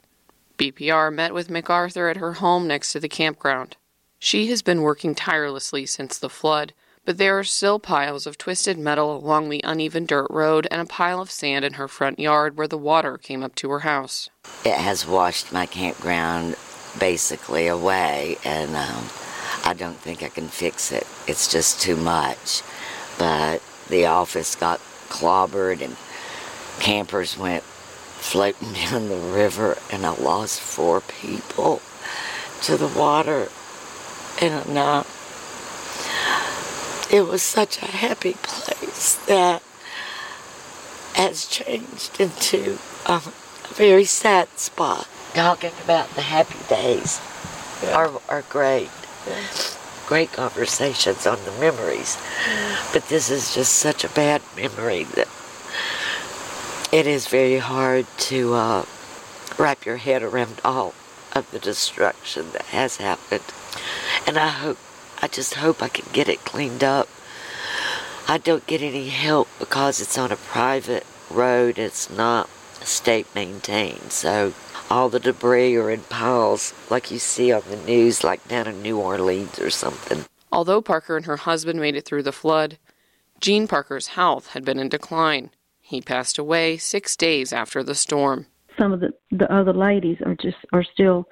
[0.58, 3.78] BPR met with MacArthur at her home next to the campground.
[4.20, 6.74] She has been working tirelessly since the flood
[7.06, 10.86] but there are still piles of twisted metal along the uneven dirt road and a
[10.86, 14.30] pile of sand in her front yard where the water came up to her house.
[14.66, 16.56] It has washed my campground
[17.00, 19.06] basically away, and um,
[19.64, 21.06] I don't think I can fix it.
[21.28, 22.62] It's just too much.
[23.18, 25.96] But the office got clobbered, and
[26.80, 31.82] campers went floating down the river, and I lost four people
[32.64, 33.50] to the water.
[34.42, 35.06] And now
[37.12, 39.62] it was such a happy place that
[41.14, 45.08] has changed into a, a very sad spot.
[45.34, 47.22] Talking about the happy days
[47.84, 47.96] yeah.
[47.96, 48.90] are, are great.
[49.28, 49.44] Yeah.
[50.08, 52.18] Great conversations on the memories.
[52.94, 55.28] But this is just such a bad memory that
[56.92, 58.86] it is very hard to uh,
[59.58, 60.94] wrap your head around all
[61.34, 63.44] of the destruction that has happened.
[64.28, 64.78] And I hope
[65.26, 67.10] I just hope I can get it cleaned up.
[68.28, 71.80] I don't get any help because it's on a private road.
[71.80, 72.48] It's not
[72.86, 74.12] state maintained.
[74.12, 74.54] So
[74.88, 78.84] all the debris are in piles like you see on the news, like down in
[78.84, 80.26] New Orleans or something.
[80.52, 82.78] Although Parker and her husband made it through the flood,
[83.42, 85.50] Gene Parker's health had been in decline.
[85.82, 88.46] He passed away six days after the storm.
[88.78, 91.28] Some of the, the other ladies are just are still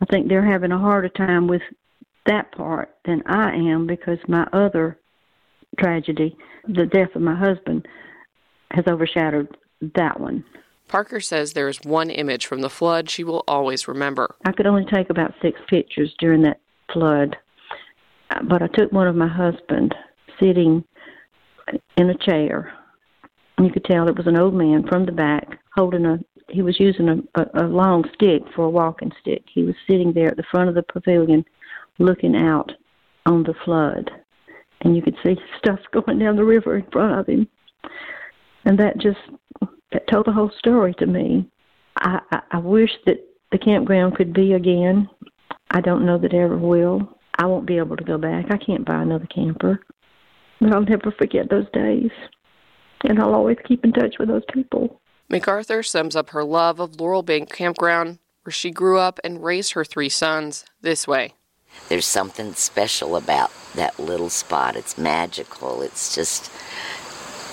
[0.00, 1.62] I think they're having a harder time with
[2.26, 4.98] that part than I am because my other
[5.78, 6.36] tragedy,
[6.66, 7.86] the death of my husband,
[8.70, 9.56] has overshadowed
[9.94, 10.44] that one.
[10.88, 14.36] Parker says there is one image from the flood she will always remember.
[14.44, 16.60] I could only take about six pictures during that
[16.92, 17.36] flood,
[18.48, 19.94] but I took one of my husband
[20.40, 20.84] sitting
[21.96, 22.72] in a chair.
[23.58, 26.18] You could tell it was an old man from the back holding a.
[26.48, 29.42] He was using a, a, a long stick for a walking stick.
[29.52, 31.44] He was sitting there at the front of the pavilion,
[31.98, 32.72] looking out
[33.24, 34.10] on the flood,
[34.82, 37.48] and you could see stuff going down the river in front of him.
[38.64, 39.18] And that just
[39.92, 41.48] that told the whole story to me.
[41.98, 43.18] I, I, I wish that
[43.52, 45.08] the campground could be again.
[45.70, 47.16] I don't know that it ever will.
[47.38, 48.46] I won't be able to go back.
[48.50, 49.80] I can't buy another camper.
[50.60, 52.10] But I'll never forget those days.
[53.04, 55.00] And I'll always keep in touch with those people.
[55.28, 59.72] MacArthur sums up her love of Laurel Bank Campground, where she grew up and raised
[59.72, 61.34] her three sons, this way.
[61.88, 64.76] There's something special about that little spot.
[64.76, 65.82] It's magical.
[65.82, 66.50] It's just,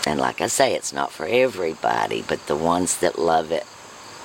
[0.07, 3.65] and like I say, it's not for everybody, but the ones that love it,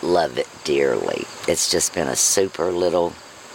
[0.03, 1.25] love it dearly.
[1.47, 3.13] It's just been a super little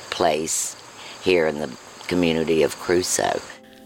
[0.10, 0.76] place
[1.22, 1.76] here in the
[2.08, 3.42] community of Cruso.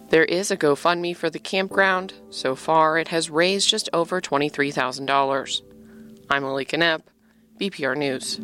[0.09, 2.13] There is a GoFundMe for the campground.
[2.29, 5.61] So far, it has raised just over $23,000.
[6.29, 7.01] I'm Malika Knepp,
[7.59, 8.39] BPR News.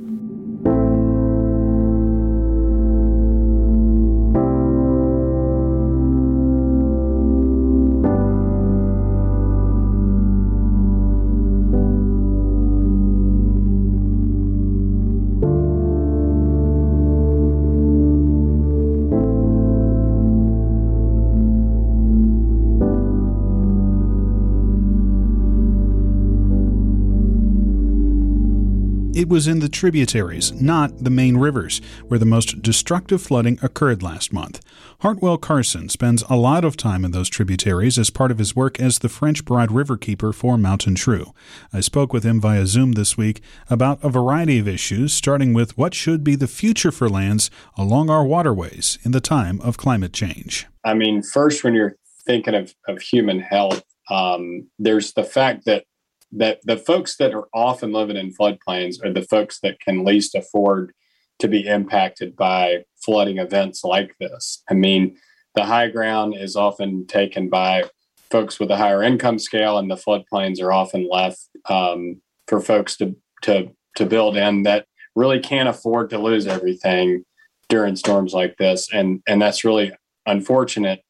[29.23, 34.03] It was in the tributaries, not the main rivers, where the most destructive flooding occurred
[34.03, 34.59] last month.
[34.99, 38.81] Hartwell Carson spends a lot of time in those tributaries as part of his work
[38.81, 41.33] as the French Broad Riverkeeper for Mountain True.
[41.71, 45.77] I spoke with him via Zoom this week about a variety of issues, starting with
[45.77, 50.11] what should be the future for lands along our waterways in the time of climate
[50.11, 50.67] change.
[50.83, 55.85] I mean, first, when you're thinking of, of human health, um, there's the fact that
[56.35, 60.35] that the folks that are often living in floodplains are the folks that can least
[60.35, 60.93] afford
[61.39, 64.63] to be impacted by flooding events like this.
[64.69, 65.17] I mean,
[65.55, 67.83] the high ground is often taken by
[68.31, 72.97] folks with a higher income scale, and the floodplains are often left um, for folks
[72.97, 77.23] to to to build in that really can't afford to lose everything
[77.69, 79.91] during storms like this, and and that's really
[80.25, 81.02] unfortunate.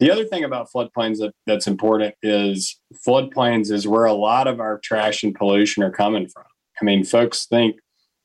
[0.00, 4.58] The other thing about floodplains that, that's important is floodplains is where a lot of
[4.58, 6.44] our trash and pollution are coming from.
[6.80, 7.76] I mean, folks think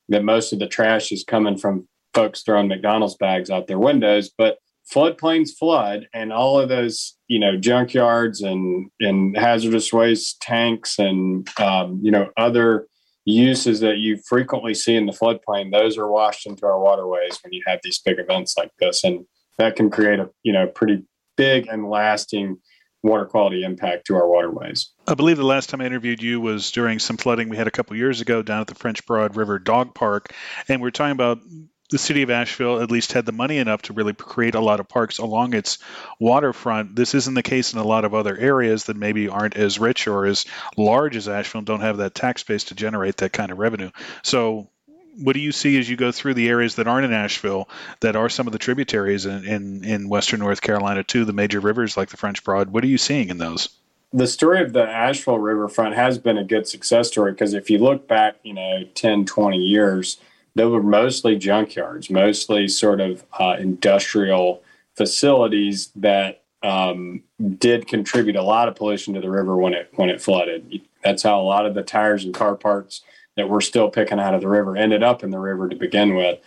[0.08, 4.30] that most of the trash is coming from folks throwing McDonald's bags out their windows,
[4.38, 4.56] but
[4.90, 11.46] floodplains flood and all of those, you know, junkyards and, and hazardous waste tanks and,
[11.60, 12.86] um, you know, other
[13.26, 17.52] uses that you frequently see in the floodplain, those are washed into our waterways when
[17.52, 19.04] you have these big events like this.
[19.04, 19.26] And
[19.58, 21.02] that can create a, you know, pretty
[21.36, 22.58] big and lasting
[23.02, 24.92] water quality impact to our waterways.
[25.06, 27.70] I believe the last time I interviewed you was during some flooding we had a
[27.70, 30.34] couple years ago down at the French Broad River Dog Park,
[30.68, 31.38] and we are talking about
[31.90, 34.80] the city of Asheville at least had the money enough to really create a lot
[34.80, 35.78] of parks along its
[36.18, 36.96] waterfront.
[36.96, 40.08] This isn't the case in a lot of other areas that maybe aren't as rich
[40.08, 40.46] or as
[40.76, 43.90] large as Asheville don't have that tax base to generate that kind of revenue.
[44.24, 44.68] So
[45.18, 47.68] what do you see as you go through the areas that aren't in Asheville
[48.00, 51.60] that are some of the tributaries in, in, in western North Carolina to the major
[51.60, 52.70] rivers like the French Broad?
[52.70, 53.68] What are you seeing in those?
[54.12, 57.78] The story of the Asheville riverfront has been a good success story because if you
[57.78, 60.18] look back, you know, 10, 20 years,
[60.54, 64.62] they were mostly junkyards, mostly sort of uh, industrial
[64.94, 67.22] facilities that um,
[67.58, 70.80] did contribute a lot of pollution to the river when it when it flooded.
[71.04, 73.02] That's how a lot of the tires and car parts
[73.36, 76.14] that we're still picking out of the river ended up in the river to begin
[76.14, 76.38] with.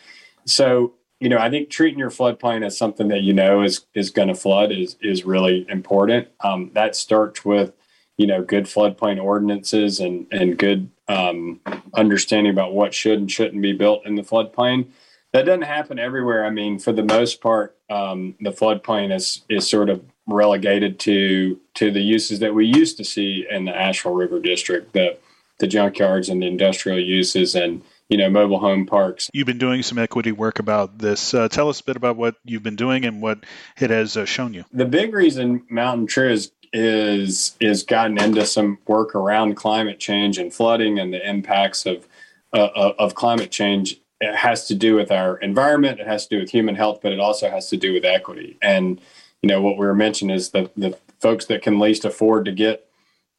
[0.46, 4.10] So, you know, I think treating your floodplain as something that you know is is
[4.10, 6.30] going to flood is is really important.
[6.42, 7.74] Um, that starts with,
[8.18, 11.60] you know, good floodplain ordinances and and good um,
[11.94, 14.88] understanding about what should and shouldn't be built in the floodplain.
[15.34, 16.46] That doesn't happen everywhere.
[16.46, 21.60] I mean, for the most part, um, the floodplain is is sort of relegated to
[21.76, 24.94] to the uses that we used to see in the Asheville River District.
[24.94, 25.18] The
[25.60, 29.30] the junkyards and the industrial uses and you know mobile home parks.
[29.34, 31.34] You've been doing some equity work about this.
[31.34, 33.40] Uh, tell us a bit about what you've been doing and what
[33.80, 34.66] it has uh, shown you.
[34.72, 40.38] The big reason Mountain True is is is gotten into some work around climate change
[40.38, 42.08] and flooding and the impacts of
[42.54, 46.36] uh, uh of climate change it has to do with our environment, it has to
[46.36, 48.58] do with human health, but it also has to do with equity.
[48.62, 49.00] And
[49.42, 52.52] you know what we were mentioning is that the folks that can least afford to
[52.52, 52.89] get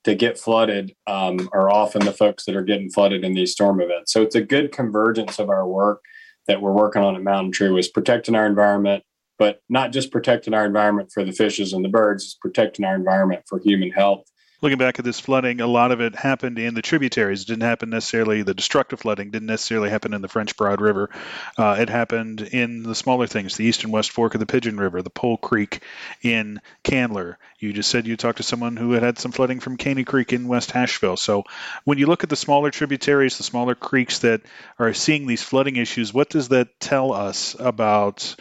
[0.04, 3.80] to get flooded um, are often the folks that are getting flooded in these storm
[3.80, 4.12] events.
[4.12, 6.02] So it's a good convergence of our work
[6.46, 9.04] that we're working on at Mountain True is protecting our environment,
[9.38, 12.94] but not just protecting our environment for the fishes and the birds, it's protecting our
[12.94, 14.29] environment for human health
[14.60, 17.42] looking back at this flooding, a lot of it happened in the tributaries.
[17.42, 21.10] It didn't happen necessarily, the destructive flooding didn't necessarily happen in the French Broad River.
[21.56, 24.78] Uh, it happened in the smaller things, the east and west fork of the Pigeon
[24.78, 25.82] River, the Pole Creek
[26.22, 27.38] in Candler.
[27.58, 30.32] You just said you talked to someone who had had some flooding from Caney Creek
[30.32, 31.16] in West Asheville.
[31.16, 31.44] So
[31.84, 34.42] when you look at the smaller tributaries, the smaller creeks that
[34.78, 38.36] are seeing these flooding issues, what does that tell us about?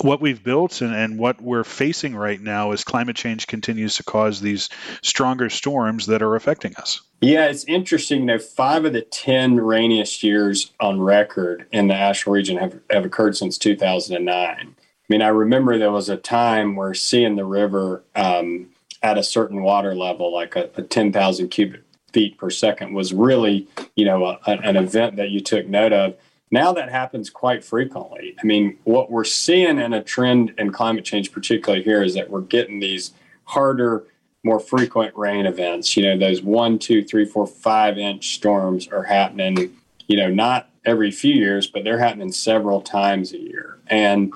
[0.00, 4.04] What we've built and, and what we're facing right now as climate change continues to
[4.04, 4.68] cause these
[5.02, 7.00] stronger storms that are affecting us.
[7.20, 8.20] Yeah, it's interesting.
[8.20, 12.78] You know, five of the 10 rainiest years on record in the Asheville region have,
[12.90, 14.36] have occurred since 2009.
[14.38, 14.66] I
[15.08, 18.68] mean, I remember there was a time where seeing the river um,
[19.02, 21.82] at a certain water level, like a, a 10,000 cubic
[22.12, 26.14] feet per second, was really, you know, a, an event that you took note of
[26.50, 28.34] now that happens quite frequently.
[28.42, 32.30] I mean, what we're seeing in a trend in climate change, particularly here, is that
[32.30, 33.12] we're getting these
[33.44, 34.04] harder,
[34.44, 35.96] more frequent rain events.
[35.96, 39.76] You know, those one, two, three, four, five inch storms are happening,
[40.06, 43.78] you know, not every few years, but they're happening several times a year.
[43.88, 44.32] And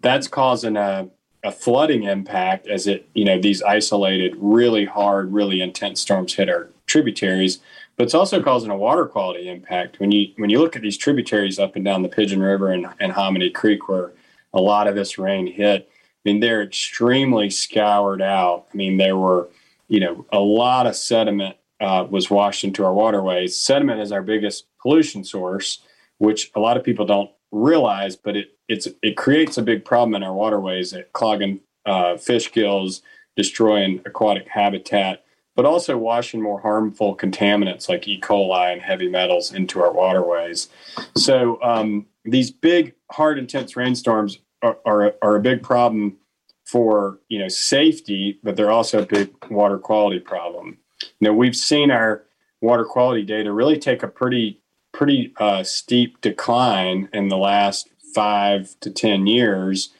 [0.00, 1.08] that's causing a,
[1.42, 6.50] a flooding impact as it, you know, these isolated, really hard, really intense storms hit
[6.50, 7.60] our tributaries
[7.96, 10.00] but it's also causing a water quality impact.
[10.00, 12.86] When you when you look at these tributaries up and down the Pigeon River and,
[13.00, 14.12] and Hominy Creek, where
[14.52, 18.66] a lot of this rain hit, I mean they're extremely scoured out.
[18.72, 19.48] I mean there were
[19.88, 23.58] you know a lot of sediment uh, was washed into our waterways.
[23.58, 25.80] Sediment is our biggest pollution source,
[26.18, 30.14] which a lot of people don't realize, but it it's it creates a big problem
[30.14, 33.02] in our waterways, at clogging uh, fish gills,
[33.36, 35.23] destroying aquatic habitat
[35.54, 38.20] but also washing more harmful contaminants like E.
[38.20, 40.68] coli and heavy metals into our waterways.
[41.16, 46.16] So um, these big, hard, intense rainstorms are, are, are, a big problem
[46.64, 50.78] for you know safety, but they're also a big water quality problem.
[51.20, 52.24] Know, we've seen our
[52.60, 54.60] water quality data really take a pretty
[54.92, 59.90] pretty uh, steep decline in the last five to ten years.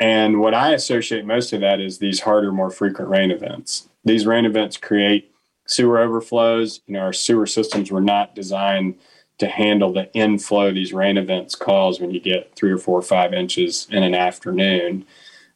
[0.00, 4.26] And what I associate most of that is these harder, more frequent rain events these
[4.26, 5.32] rain events create
[5.66, 6.80] sewer overflows.
[6.86, 8.96] You know, our sewer systems were not designed
[9.38, 13.02] to handle the inflow these rain events cause when you get three or four or
[13.02, 15.06] five inches in an afternoon.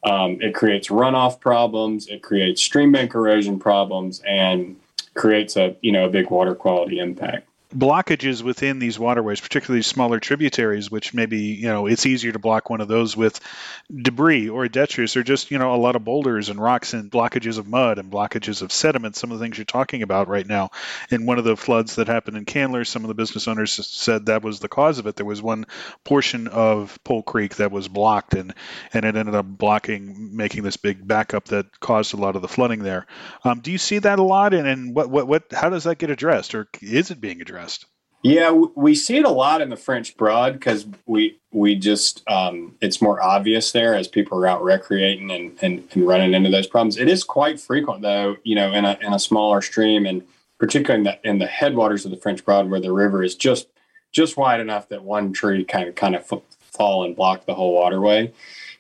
[0.05, 2.07] Um, it creates runoff problems.
[2.09, 4.77] It creates stream bank erosion problems, and
[5.15, 10.19] creates a you know a big water quality impact blockages within these waterways, particularly smaller
[10.19, 13.41] tributaries, which maybe you know it's easier to block one of those with
[13.95, 17.59] debris or detritus or just you know a lot of boulders and rocks and blockages
[17.59, 19.16] of mud and blockages of sediment.
[19.16, 20.71] Some of the things you're talking about right now.
[21.11, 24.27] In one of the floods that happened in Candler, some of the business owners said
[24.27, 25.16] that was the cause of it.
[25.16, 25.66] There was one
[26.05, 28.55] portion of Pole Creek that was blocked and
[28.95, 32.49] and it ended up blocking, making this big backup that caused a lot of the
[32.49, 33.07] flooding there.
[33.45, 34.55] Um, do you see that a lot?
[34.55, 37.58] And, and what what what how does that get addressed or is it being addressed?
[38.23, 42.77] Yeah, we see it a lot in the French Broad because we we just um,
[42.81, 46.67] it's more obvious there as people are out recreating and, and, and running into those
[46.67, 46.99] problems.
[46.99, 50.23] It is quite frequent though, you know, in a in a smaller stream and
[50.59, 53.69] particularly in the in the headwaters of the French Broad where the river is just
[54.11, 57.75] just wide enough that one tree kind of kind of fall and block the whole
[57.75, 58.33] waterway.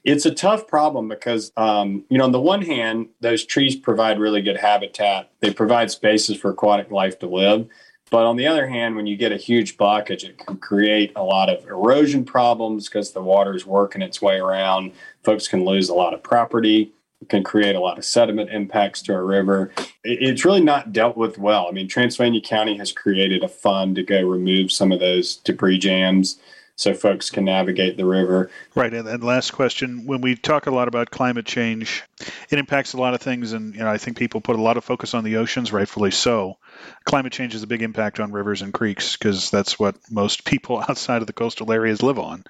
[0.04, 4.18] It's a tough problem because, um, you know, on the one hand, those trees provide
[4.18, 5.30] really good habitat.
[5.40, 7.68] They provide spaces for aquatic life to live.
[8.10, 11.22] But on the other hand, when you get a huge blockage, it can create a
[11.22, 14.92] lot of erosion problems because the water is working its way around.
[15.22, 16.92] Folks can lose a lot of property.
[17.20, 19.72] It can create a lot of sediment impacts to a river.
[20.04, 21.66] It's really not dealt with well.
[21.68, 25.78] I mean, Transylvania County has created a fund to go remove some of those debris
[25.78, 26.38] jams
[26.78, 28.50] so folks can navigate the river.
[28.76, 28.94] Right.
[28.94, 32.04] And, and last question: When we talk a lot about climate change,
[32.48, 34.76] it impacts a lot of things, and you know, I think people put a lot
[34.76, 36.56] of focus on the oceans, rightfully so.
[37.04, 40.78] Climate change has a big impact on rivers and creeks because that's what most people
[40.88, 42.44] outside of the coastal areas live on.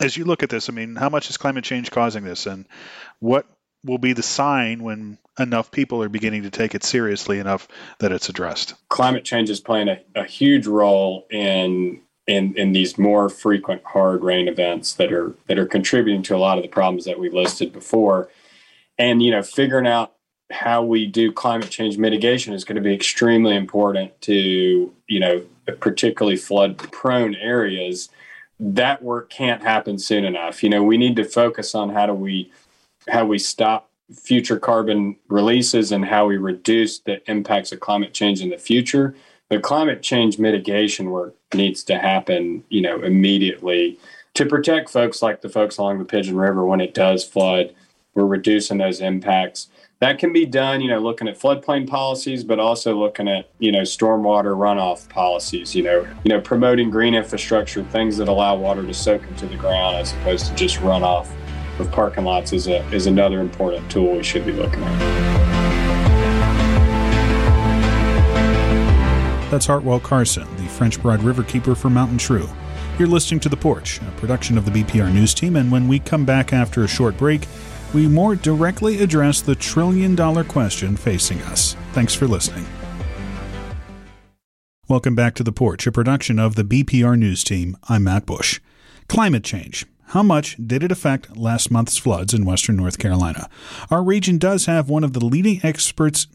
[0.00, 2.66] As you look at this, I mean, how much is climate change causing this, and
[3.20, 3.46] what
[3.84, 7.68] will be the sign when enough people are beginning to take it seriously enough
[7.98, 8.74] that it's addressed.
[8.88, 14.22] Climate change is playing a, a huge role in in in these more frequent hard
[14.22, 17.30] rain events that are that are contributing to a lot of the problems that we
[17.30, 18.28] listed before
[18.98, 20.14] and you know figuring out
[20.52, 25.44] how we do climate change mitigation is going to be extremely important to you know
[25.72, 28.08] particularly flood prone areas,
[28.58, 30.62] that work can't happen soon enough.
[30.62, 32.50] You know, we need to focus on how do we
[33.08, 38.40] how we stop future carbon releases and how we reduce the impacts of climate change
[38.40, 39.14] in the future.
[39.48, 43.98] The climate change mitigation work needs to happen, you know, immediately
[44.34, 47.72] to protect folks like the folks along the Pigeon River when it does flood.
[48.14, 49.68] We're reducing those impacts.
[50.00, 53.70] That can be done, you know, looking at floodplain policies, but also looking at, you
[53.70, 58.84] know, stormwater runoff policies, you know, you know, promoting green infrastructure, things that allow water
[58.84, 61.28] to soak into the ground as opposed to just runoff
[61.78, 65.55] of parking lots is a is another important tool we should be looking at.
[69.50, 72.48] That's Hartwell Carson, the French Broad River keeper for Mountain True.
[72.98, 76.00] You're listening to The Porch, a production of the BPR News Team, and when we
[76.00, 77.46] come back after a short break,
[77.94, 81.76] we more directly address the trillion dollar question facing us.
[81.92, 82.66] Thanks for listening.
[84.88, 87.76] Welcome back to The Porch, a production of the BPR News Team.
[87.88, 88.60] I'm Matt Bush.
[89.08, 89.86] Climate change.
[90.06, 93.48] How much did it affect last month's floods in western North Carolina?
[93.92, 96.26] Our region does have one of the leading experts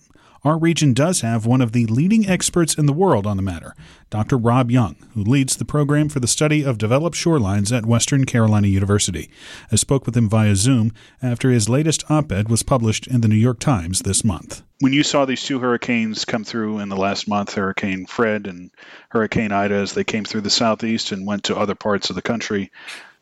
[0.43, 3.75] our region does have one of the leading experts in the world on the matter,
[4.09, 4.37] Dr.
[4.37, 8.67] Rob Young, who leads the program for the study of developed shorelines at Western Carolina
[8.67, 9.29] University.
[9.71, 13.27] I spoke with him via Zoom after his latest op ed was published in the
[13.27, 14.63] New York Times this month.
[14.79, 18.71] When you saw these two hurricanes come through in the last month, Hurricane Fred and
[19.09, 22.21] Hurricane Ida, as they came through the southeast and went to other parts of the
[22.23, 22.71] country,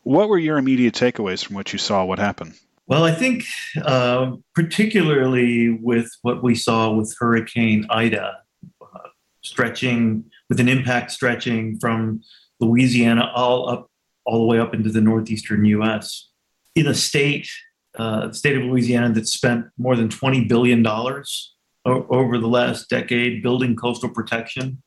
[0.02, 2.04] what were your immediate takeaways from what you saw?
[2.04, 2.54] What happened?
[2.90, 3.44] Well, I think
[3.84, 8.38] uh, particularly with what we saw with Hurricane Ida,
[8.82, 8.98] uh,
[9.42, 12.20] stretching with an impact stretching from
[12.58, 13.88] Louisiana all up
[14.26, 16.30] all the way up into the northeastern U.S.
[16.74, 17.48] In a state,
[17.96, 22.48] uh, the state of Louisiana that spent more than twenty billion dollars o- over the
[22.48, 24.82] last decade building coastal protection,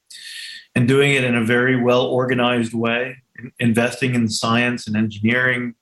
[0.75, 3.23] and doing it in a very well organized way,
[3.59, 5.75] investing in science and engineering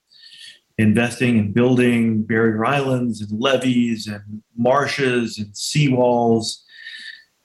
[0.82, 6.62] investing in building barrier islands and levees and marshes and seawalls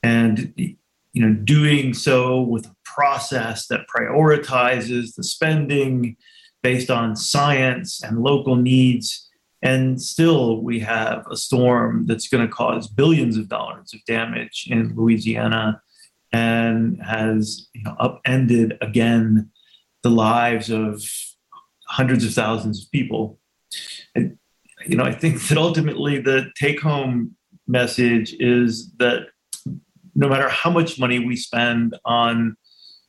[0.02, 0.76] and you
[1.14, 6.16] know doing so with a process that prioritizes the spending
[6.62, 9.28] based on science and local needs.
[9.62, 14.66] And still we have a storm that's going to cause billions of dollars of damage
[14.68, 15.80] in Louisiana
[16.32, 19.50] and has you know, upended again
[20.02, 21.02] the lives of
[21.88, 23.38] hundreds of thousands of people.
[24.14, 24.38] And,
[24.86, 27.36] you know, I think that ultimately the take home
[27.66, 29.28] message is that
[30.14, 32.56] no matter how much money we spend on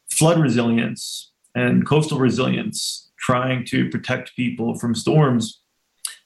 [0.10, 5.62] flood resilience and coastal resilience, trying to protect people from storms,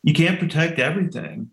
[0.04, 1.50] you can't protect everything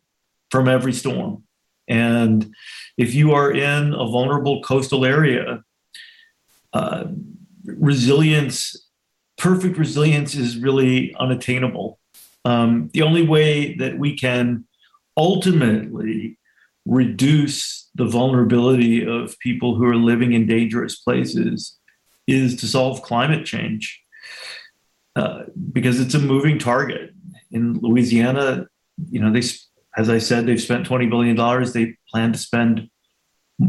[0.50, 1.44] from every storm.
[1.88, 2.54] And
[2.96, 5.62] if you are in a vulnerable coastal area,
[6.72, 7.04] uh,
[7.64, 8.76] resilience
[9.40, 11.98] perfect resilience is really unattainable.
[12.44, 14.66] Um, the only way that we can
[15.16, 16.38] ultimately
[16.84, 21.78] reduce the vulnerability of people who are living in dangerous places
[22.26, 24.02] is to solve climate change
[25.16, 27.10] uh, because it's a moving target.
[27.50, 28.66] In Louisiana,
[29.10, 29.42] you know, they,
[29.96, 31.34] as I said, they've spent $20 billion.
[31.72, 32.90] They plan to spend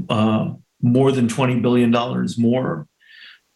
[0.10, 0.52] uh,
[0.82, 1.92] more than $20 billion
[2.38, 2.88] more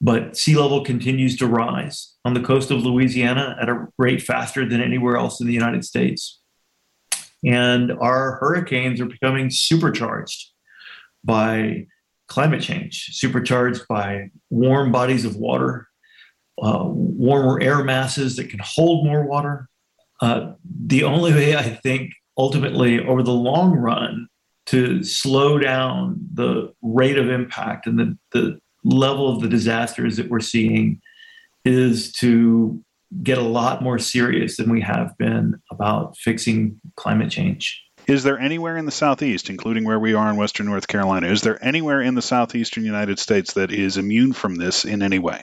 [0.02, 4.68] but sea level continues to rise on the coast of Louisiana at a rate faster
[4.68, 6.42] than anywhere else in the United States.
[7.46, 10.52] And our hurricanes are becoming supercharged
[11.24, 11.88] by
[12.28, 15.88] climate change, supercharged by warm bodies of water,
[16.62, 19.70] uh, warmer air masses that can hold more water.
[20.22, 20.54] Uh,
[20.86, 24.28] the only way I think ultimately over the long run
[24.68, 30.30] to slow down the rate of impact and the, the level of the disasters that
[30.30, 31.02] we're seeing
[31.66, 32.82] is to
[33.24, 37.82] get a lot more serious than we have been about fixing climate change.
[38.08, 41.42] Is there anywhere in the southeast, including where we are in western North Carolina, is
[41.42, 45.42] there anywhere in the southeastern United States that is immune from this in any way?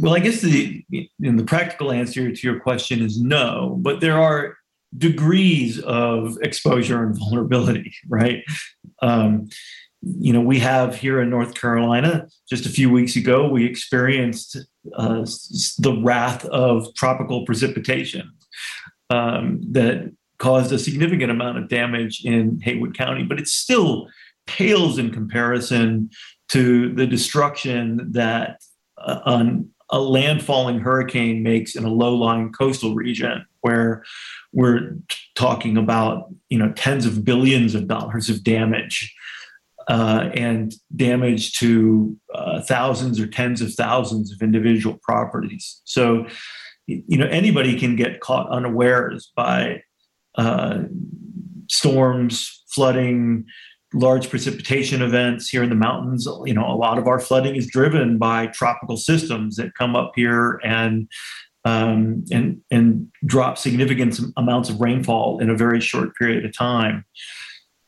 [0.00, 4.56] Well, I guess the the practical answer to your question is no, but there are
[4.96, 8.42] degrees of exposure and vulnerability, right?
[9.00, 9.48] Um,
[10.02, 14.56] you know, we have here in North Carolina, just a few weeks ago, we experienced
[14.96, 15.24] uh,
[15.78, 18.32] the wrath of tropical precipitation
[19.10, 24.08] um, that caused a significant amount of damage in Haywood County, but it still
[24.46, 26.10] pales in comparison
[26.48, 28.60] to the destruction that
[28.98, 29.20] uh,
[29.90, 34.02] a landfalling hurricane makes in a low-lying coastal region where
[34.52, 34.96] we're
[35.36, 39.14] talking about you know tens of billions of dollars of damage
[39.88, 45.80] uh, and damage to uh, thousands or tens of thousands of individual properties.
[45.84, 46.26] So,
[46.86, 49.82] you know, anybody can get caught unawares by
[50.36, 50.82] uh,
[51.68, 53.44] storms, flooding,
[53.94, 56.26] large precipitation events here in the mountains.
[56.44, 60.12] You know, a lot of our flooding is driven by tropical systems that come up
[60.16, 61.08] here and
[61.64, 67.04] um, and and drop significant amounts of rainfall in a very short period of time.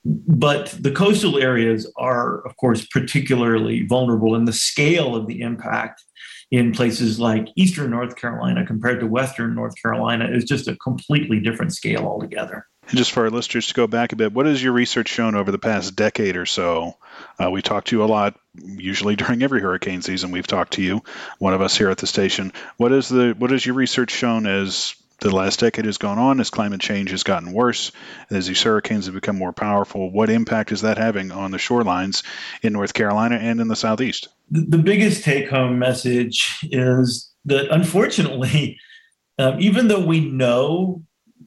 [0.05, 6.05] But the coastal areas are, of course, particularly vulnerable, and the scale of the impact
[6.51, 11.41] in places like eastern North Carolina compared to western North Carolina is just a completely
[11.41, 12.67] different scale altogether.
[12.89, 15.35] And just for our listeners to go back a bit, what has your research shown
[15.35, 16.99] over the past decade or so?
[17.43, 20.33] Uh, we talk to you a lot, usually during every hurricane season.
[20.33, 21.03] We've talked to you,
[21.39, 22.53] one of us here at the station.
[22.77, 24.95] What is the what has your research shown as
[25.25, 27.91] the last decade has gone on, as climate change has gotten worse,
[28.31, 30.11] as these hurricanes have become more powerful?
[30.11, 32.23] What impact is that having on the shorelines
[32.63, 34.29] in North Carolina and in the southeast?
[34.51, 38.79] The biggest take-home message is that unfortunately,
[39.39, 41.03] um, even though we know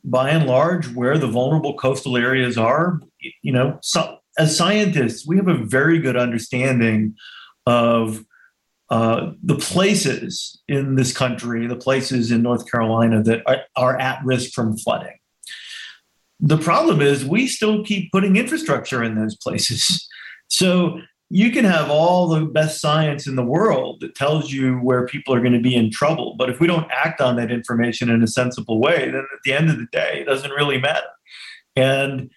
[0.07, 3.01] by and large where the vulnerable coastal areas are.
[3.41, 7.15] You know, so, as scientists, we have a very good understanding
[7.65, 8.23] of
[8.89, 14.23] uh, the places in this country, the places in North Carolina that are, are at
[14.23, 15.17] risk from flooding.
[16.39, 20.07] The problem is we still keep putting infrastructure in those places.
[20.49, 25.05] So you can have all the best science in the world that tells you where
[25.05, 26.35] people are going to be in trouble.
[26.37, 29.51] But if we don't act on that information in a sensible way, then at the
[29.51, 31.07] end of the day, it doesn't really matter.
[31.75, 32.31] And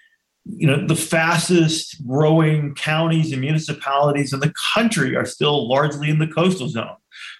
[0.44, 6.18] you know, the fastest growing counties and municipalities in the country are still largely in
[6.18, 6.96] the coastal zone.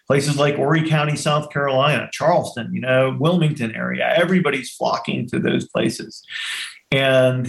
[0.07, 5.69] Places like Horry County, South Carolina, Charleston, you know, Wilmington area, everybody's flocking to those
[5.69, 6.23] places.
[6.91, 7.49] And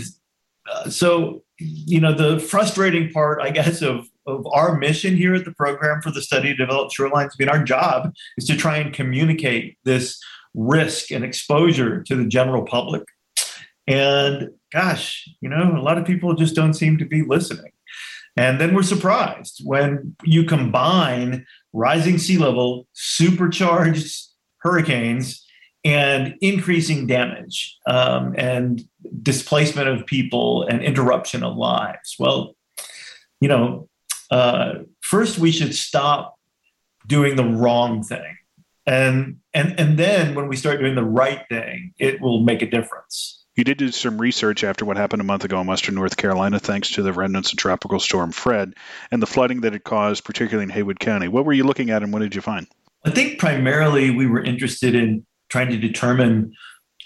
[0.71, 5.45] uh, so you know, the frustrating part, I guess, of, of our mission here at
[5.45, 8.77] the Program for the Study of Developed Shorelines, I mean, our job is to try
[8.77, 10.19] and communicate this
[10.55, 13.03] risk and exposure to the general public.
[13.87, 17.71] And gosh, you know, a lot of people just don't seem to be listening.
[18.37, 25.45] And then we're surprised when you combine rising sea level, supercharged hurricanes,
[25.83, 28.83] and increasing damage um, and
[29.21, 32.15] displacement of people and interruption of lives.
[32.19, 32.55] Well,
[33.39, 33.89] you know,
[34.29, 36.35] uh, first we should stop
[37.07, 38.37] doing the wrong thing.
[38.85, 42.69] And, and, and then when we start doing the right thing, it will make a
[42.69, 43.40] difference.
[43.61, 46.57] You did do some research after what happened a month ago in western North Carolina,
[46.57, 48.73] thanks to the remnants of Tropical Storm Fred
[49.11, 51.27] and the flooding that it caused, particularly in Haywood County.
[51.27, 52.65] What were you looking at and what did you find?
[53.05, 56.53] I think primarily we were interested in trying to determine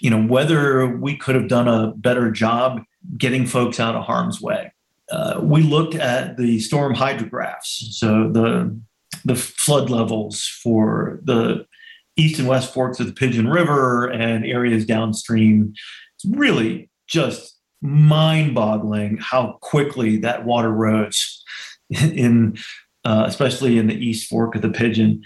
[0.00, 2.80] you know whether we could have done a better job
[3.18, 4.72] getting folks out of harm's way
[5.10, 8.80] uh, we looked at the storm hydrographs so the
[9.26, 11.66] the flood levels for the
[12.16, 15.74] east and west forks of the pigeon river and areas downstream
[16.30, 21.44] really just mind-boggling how quickly that water rose
[21.90, 22.56] in
[23.04, 25.22] uh, especially in the east fork of the pigeon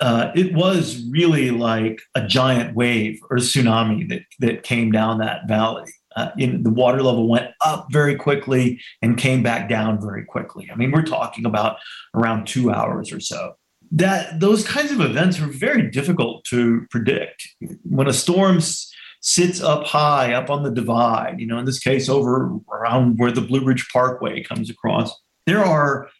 [0.00, 5.48] uh, it was really like a giant wave or tsunami that, that came down that
[5.48, 5.90] valley.
[6.16, 10.68] Uh, in, the water level went up very quickly and came back down very quickly.
[10.72, 11.78] I mean, we're talking about
[12.14, 13.54] around two hours or so.
[13.90, 17.48] That those kinds of events are very difficult to predict.
[17.82, 18.92] When a storm s-
[19.24, 23.32] sits up high, up on the divide, you know, in this case, over around where
[23.32, 26.10] the Blue Ridge Parkway comes across, there are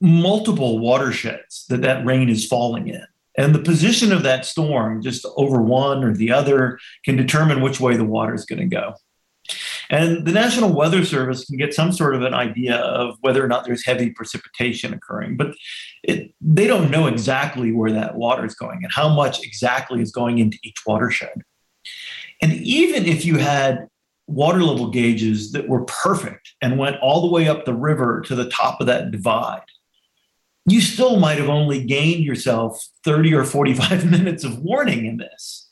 [0.00, 3.04] multiple watersheds that that rain is falling in.
[3.36, 7.80] And the position of that storm, just over one or the other, can determine which
[7.80, 8.94] way the water is going to go.
[9.90, 13.48] And the National Weather Service can get some sort of an idea of whether or
[13.48, 15.54] not there's heavy precipitation occurring, but
[16.02, 20.10] it, they don't know exactly where that water is going and how much exactly is
[20.10, 21.42] going into each watershed.
[22.42, 23.88] And even if you had
[24.26, 28.34] water level gauges that were perfect and went all the way up the river to
[28.34, 29.62] the top of that divide,
[30.66, 35.68] you still might have only gained yourself 30 or 45 minutes of warning in this.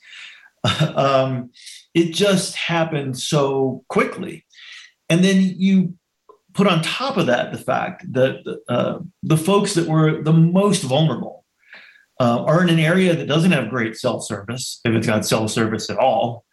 [0.95, 1.49] um,
[1.93, 4.45] it just happened so quickly.
[5.09, 5.95] And then you
[6.53, 10.83] put on top of that the fact that uh, the folks that were the most
[10.83, 11.45] vulnerable
[12.19, 15.47] uh, are in an area that doesn't have great cell service, if it's got cell
[15.47, 16.45] service at all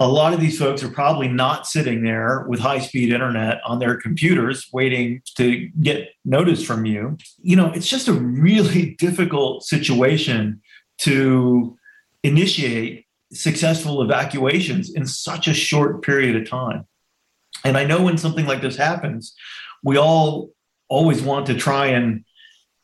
[0.00, 3.78] a lot of these folks are probably not sitting there with high speed internet on
[3.78, 7.18] their computers waiting to get notice from you.
[7.42, 10.62] You know, it's just a really difficult situation
[10.98, 11.76] to
[12.22, 16.86] initiate successful evacuations in such a short period of time.
[17.62, 19.34] And I know when something like this happens,
[19.84, 20.50] we all
[20.88, 22.24] always want to try and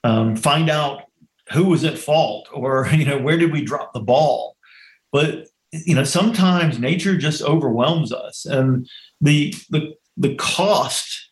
[0.04, 1.02] um, find out
[1.52, 4.56] who was at fault or you know where did we drop the ball
[5.12, 5.46] but
[5.84, 8.44] you know sometimes nature just overwhelms us.
[8.44, 8.88] And
[9.20, 11.30] the the the cost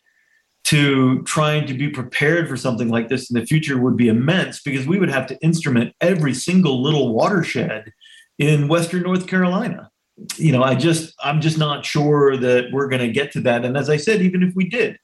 [0.65, 4.61] to trying to be prepared for something like this in the future would be immense
[4.61, 7.91] because we would have to instrument every single little watershed
[8.39, 9.89] in western north carolina.
[10.37, 13.65] You know i just i'm just not sure that we're going to get to that.
[13.65, 14.97] And as i said even if we did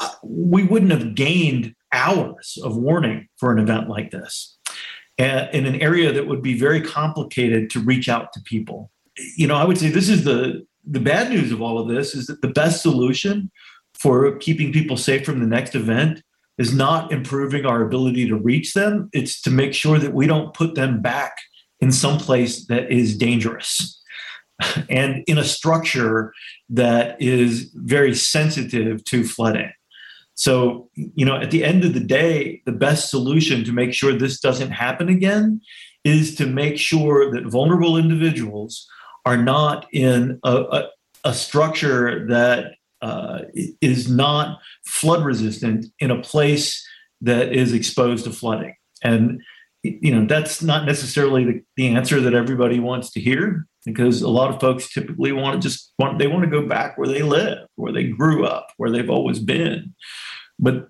[0.00, 4.56] uh, we wouldn't have gained hours of warning for an event like this
[5.18, 8.90] in an area that would be very complicated to reach out to people.
[9.36, 12.14] You know, I would say this is the the bad news of all of this
[12.14, 13.50] is that the best solution
[13.94, 16.22] for keeping people safe from the next event
[16.58, 19.08] is not improving our ability to reach them.
[19.12, 21.36] It's to make sure that we don't put them back
[21.80, 24.00] in some place that is dangerous
[24.90, 26.32] and in a structure
[26.70, 29.72] that is very sensitive to flooding.
[30.34, 34.12] So, you know, at the end of the day, the best solution to make sure
[34.12, 35.60] this doesn't happen again
[36.04, 38.88] is to make sure that vulnerable individuals
[39.24, 40.88] are not in a, a,
[41.24, 42.72] a structure that
[43.02, 43.40] uh,
[43.80, 46.84] is not flood resistant in a place
[47.20, 48.74] that is exposed to flooding.
[49.02, 49.40] And
[49.82, 54.28] you know that's not necessarily the, the answer that everybody wants to hear because a
[54.28, 57.22] lot of folks typically want to just want they want to go back where they
[57.22, 59.94] live where they grew up where they've always been.
[60.58, 60.86] But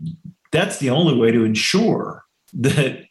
[0.51, 2.25] that's the only way to ensure
[2.55, 3.05] that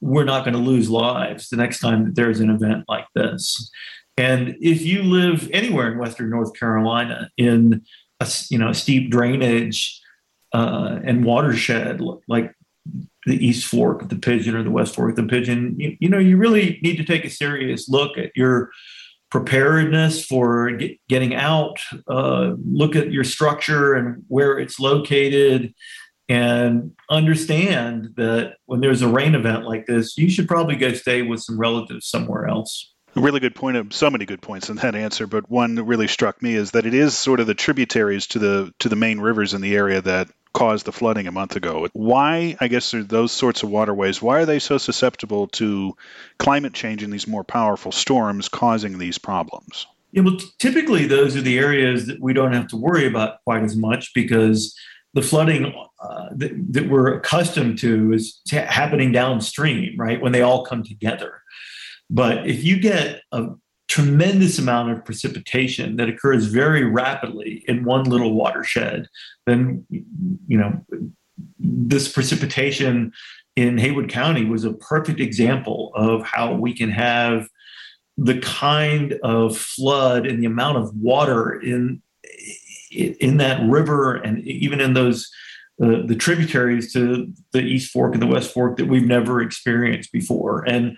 [0.00, 3.70] we're not going to lose lives the next time that there's an event like this.
[4.16, 7.82] And if you live anywhere in western north carolina in
[8.20, 10.00] a you know steep drainage
[10.52, 12.52] uh, and watershed like
[13.26, 16.08] the East Fork of the Pigeon or the West Fork of the Pigeon, you, you
[16.08, 18.70] know, you really need to take a serious look at your
[19.30, 25.74] preparedness for get, getting out, uh, look at your structure and where it's located,
[26.28, 31.22] and understand that when there's a rain event like this, you should probably go stay
[31.22, 32.92] with some relatives somewhere else.
[33.16, 36.06] A really good point so many good points in that answer, but one that really
[36.06, 39.18] struck me is that it is sort of the tributaries to the to the main
[39.18, 41.88] rivers in the area that caused the flooding a month ago.
[41.92, 45.96] Why, I guess, are those sorts of waterways, why are they so susceptible to
[46.38, 49.86] climate change and these more powerful storms causing these problems?
[50.12, 53.62] Yeah, well, typically those are the areas that we don't have to worry about quite
[53.62, 54.74] as much because
[55.14, 60.20] the flooding uh, that, that, we're accustomed to is t- happening downstream, right?
[60.20, 61.42] When they all come together.
[62.10, 63.48] But if you get a
[63.88, 69.08] tremendous amount of precipitation that occurs very rapidly in one little watershed,
[69.46, 70.84] then you know
[71.58, 73.12] this precipitation
[73.56, 77.48] in Haywood County was a perfect example of how we can have
[78.16, 82.02] the kind of flood and the amount of water in
[82.90, 85.30] in that river and even in those
[85.80, 90.10] uh, the tributaries to the East Fork and the West Fork that we've never experienced
[90.10, 90.64] before.
[90.64, 90.96] And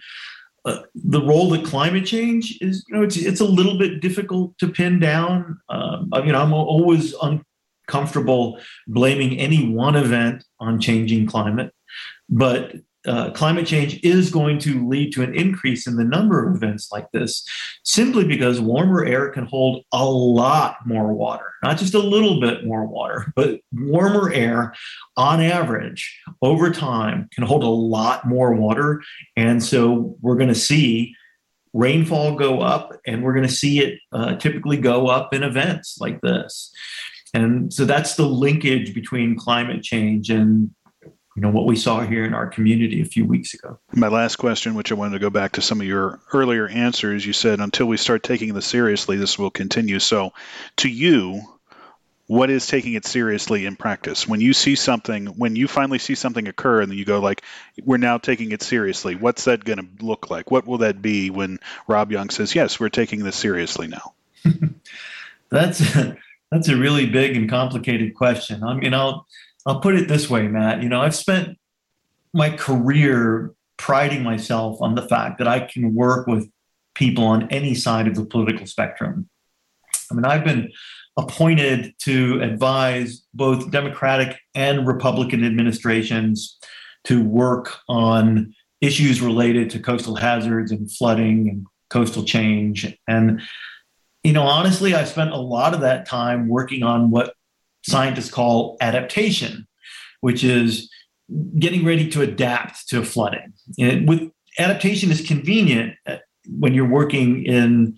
[0.65, 4.57] uh, the role that climate change is, you know, it's, it's a little bit difficult
[4.59, 5.59] to pin down.
[5.69, 11.73] Um, I mean, I'm always uncomfortable blaming any one event on changing climate,
[12.29, 12.75] but
[13.07, 16.93] uh, climate change is going to lead to an increase in the number of events
[16.93, 17.47] like this
[17.83, 22.67] simply because warmer air can hold a lot more water, not just a little bit
[22.67, 24.75] more water, but warmer air
[25.17, 29.03] on average over time can hold a lot more water.
[29.37, 31.15] And so we're going to see
[31.73, 35.99] rainfall go up and we're going to see it uh, typically go up in events
[36.01, 36.73] like this.
[37.33, 40.71] And so that's the linkage between climate change and
[41.37, 43.79] you know what we saw here in our community a few weeks ago.
[43.93, 47.25] My last question, which I wanted to go back to some of your earlier answers,
[47.25, 50.01] you said until we start taking this seriously, this will continue.
[50.01, 50.33] So,
[50.79, 51.43] to you,
[52.27, 54.27] what is taking it seriously in practice?
[54.27, 57.43] When you see something, when you finally see something occur, and then you go like,
[57.85, 60.51] "We're now taking it seriously." What's that going to look like?
[60.51, 64.15] What will that be when Rob Young says, "Yes, we're taking this seriously now"?
[65.49, 65.79] that's
[66.51, 68.63] that's a really big and complicated question.
[68.63, 69.27] I mean, I'll
[69.67, 70.83] I'll put it this way, Matt.
[70.83, 71.59] You know, I've spent
[72.33, 76.51] my career priding myself on the fact that I can work with
[76.95, 79.29] people on any side of the political spectrum.
[80.11, 80.71] I mean, I've been
[81.17, 86.59] appointed to advise both Democratic and Republican administrations
[87.05, 92.97] to work on issues related to coastal hazards and flooding and coastal change.
[93.09, 93.43] And,
[94.23, 97.35] you know, honestly, I spent a lot of that time working on what
[97.83, 99.67] scientists call adaptation,
[100.21, 100.91] which is
[101.59, 103.53] getting ready to adapt to flooding.
[103.79, 106.17] And with adaptation is convenient uh,
[106.49, 107.97] when you're working in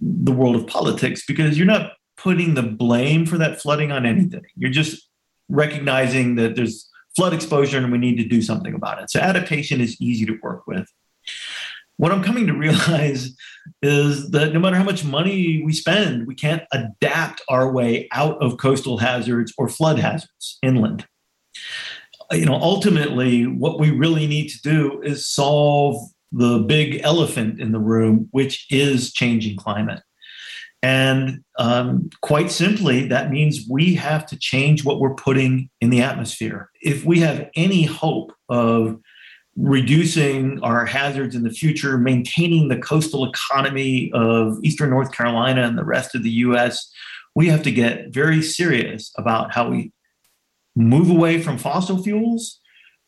[0.00, 4.42] the world of politics because you're not putting the blame for that flooding on anything.
[4.56, 5.08] You're just
[5.48, 9.10] recognizing that there's flood exposure and we need to do something about it.
[9.10, 10.86] So adaptation is easy to work with.
[11.98, 13.34] What I'm coming to realize
[13.82, 18.40] is that no matter how much money we spend, we can't adapt our way out
[18.42, 21.06] of coastal hazards or flood hazards inland.
[22.32, 25.96] You know, ultimately, what we really need to do is solve
[26.32, 30.02] the big elephant in the room, which is changing climate.
[30.82, 36.02] And um, quite simply, that means we have to change what we're putting in the
[36.02, 36.70] atmosphere.
[36.82, 39.00] If we have any hope of
[39.56, 45.78] reducing our hazards in the future, maintaining the coastal economy of Eastern North Carolina and
[45.78, 46.90] the rest of the US,
[47.34, 49.92] we have to get very serious about how we
[50.74, 52.60] move away from fossil fuels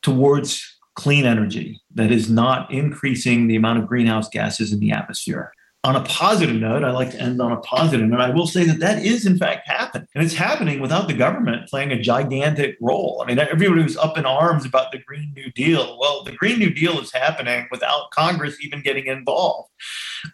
[0.02, 0.64] towards
[0.96, 5.52] clean energy that is not increasing the amount of greenhouse gases in the atmosphere
[5.88, 8.20] on a positive note, I like to end on a positive note.
[8.20, 11.66] I will say that that is in fact happening, and it's happening without the government
[11.66, 13.22] playing a gigantic role.
[13.24, 15.98] I mean, everybody was up in arms about the Green New Deal.
[15.98, 19.70] Well, the Green New Deal is happening without Congress even getting involved.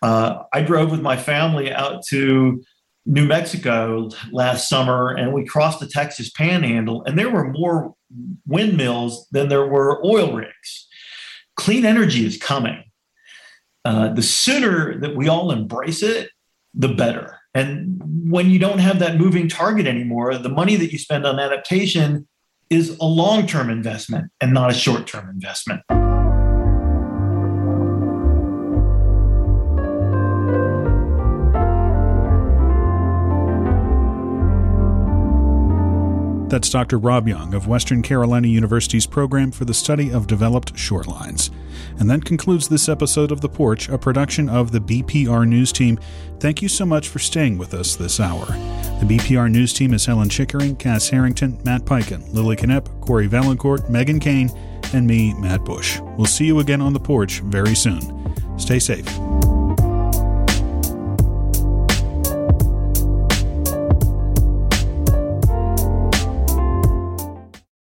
[0.03, 2.61] Uh, I drove with my family out to
[3.07, 7.95] New Mexico last summer, and we crossed the Texas Panhandle, and there were more
[8.45, 10.89] windmills than there were oil rigs.
[11.55, 12.83] Clean energy is coming
[13.85, 16.31] uh, the sooner that we all embrace it,
[16.73, 17.39] the better.
[17.55, 21.39] And when you don't have that moving target anymore, the money that you spend on
[21.39, 22.27] adaptation
[22.71, 25.83] is a long term investment and not a short term investment.
[36.55, 36.99] That's Dr.
[36.99, 41.51] Rob Young of Western Carolina University's program for the study of developed shorelines.
[41.99, 45.99] And that concludes this episode of The Porch, a production of the BPR News Team.
[46.39, 48.47] Thank you so much for staying with us this hour.
[48.47, 53.91] The BPR News Team is Helen Chickering, Cass Herrington, Matt Peiken, Lily Knepp, Cory Vaillancourt,
[53.91, 54.49] Megan Kane,
[54.93, 55.99] and me, Matt Bush.
[56.17, 58.33] We'll see you again on The Porch very soon.
[58.61, 59.09] Stay safe.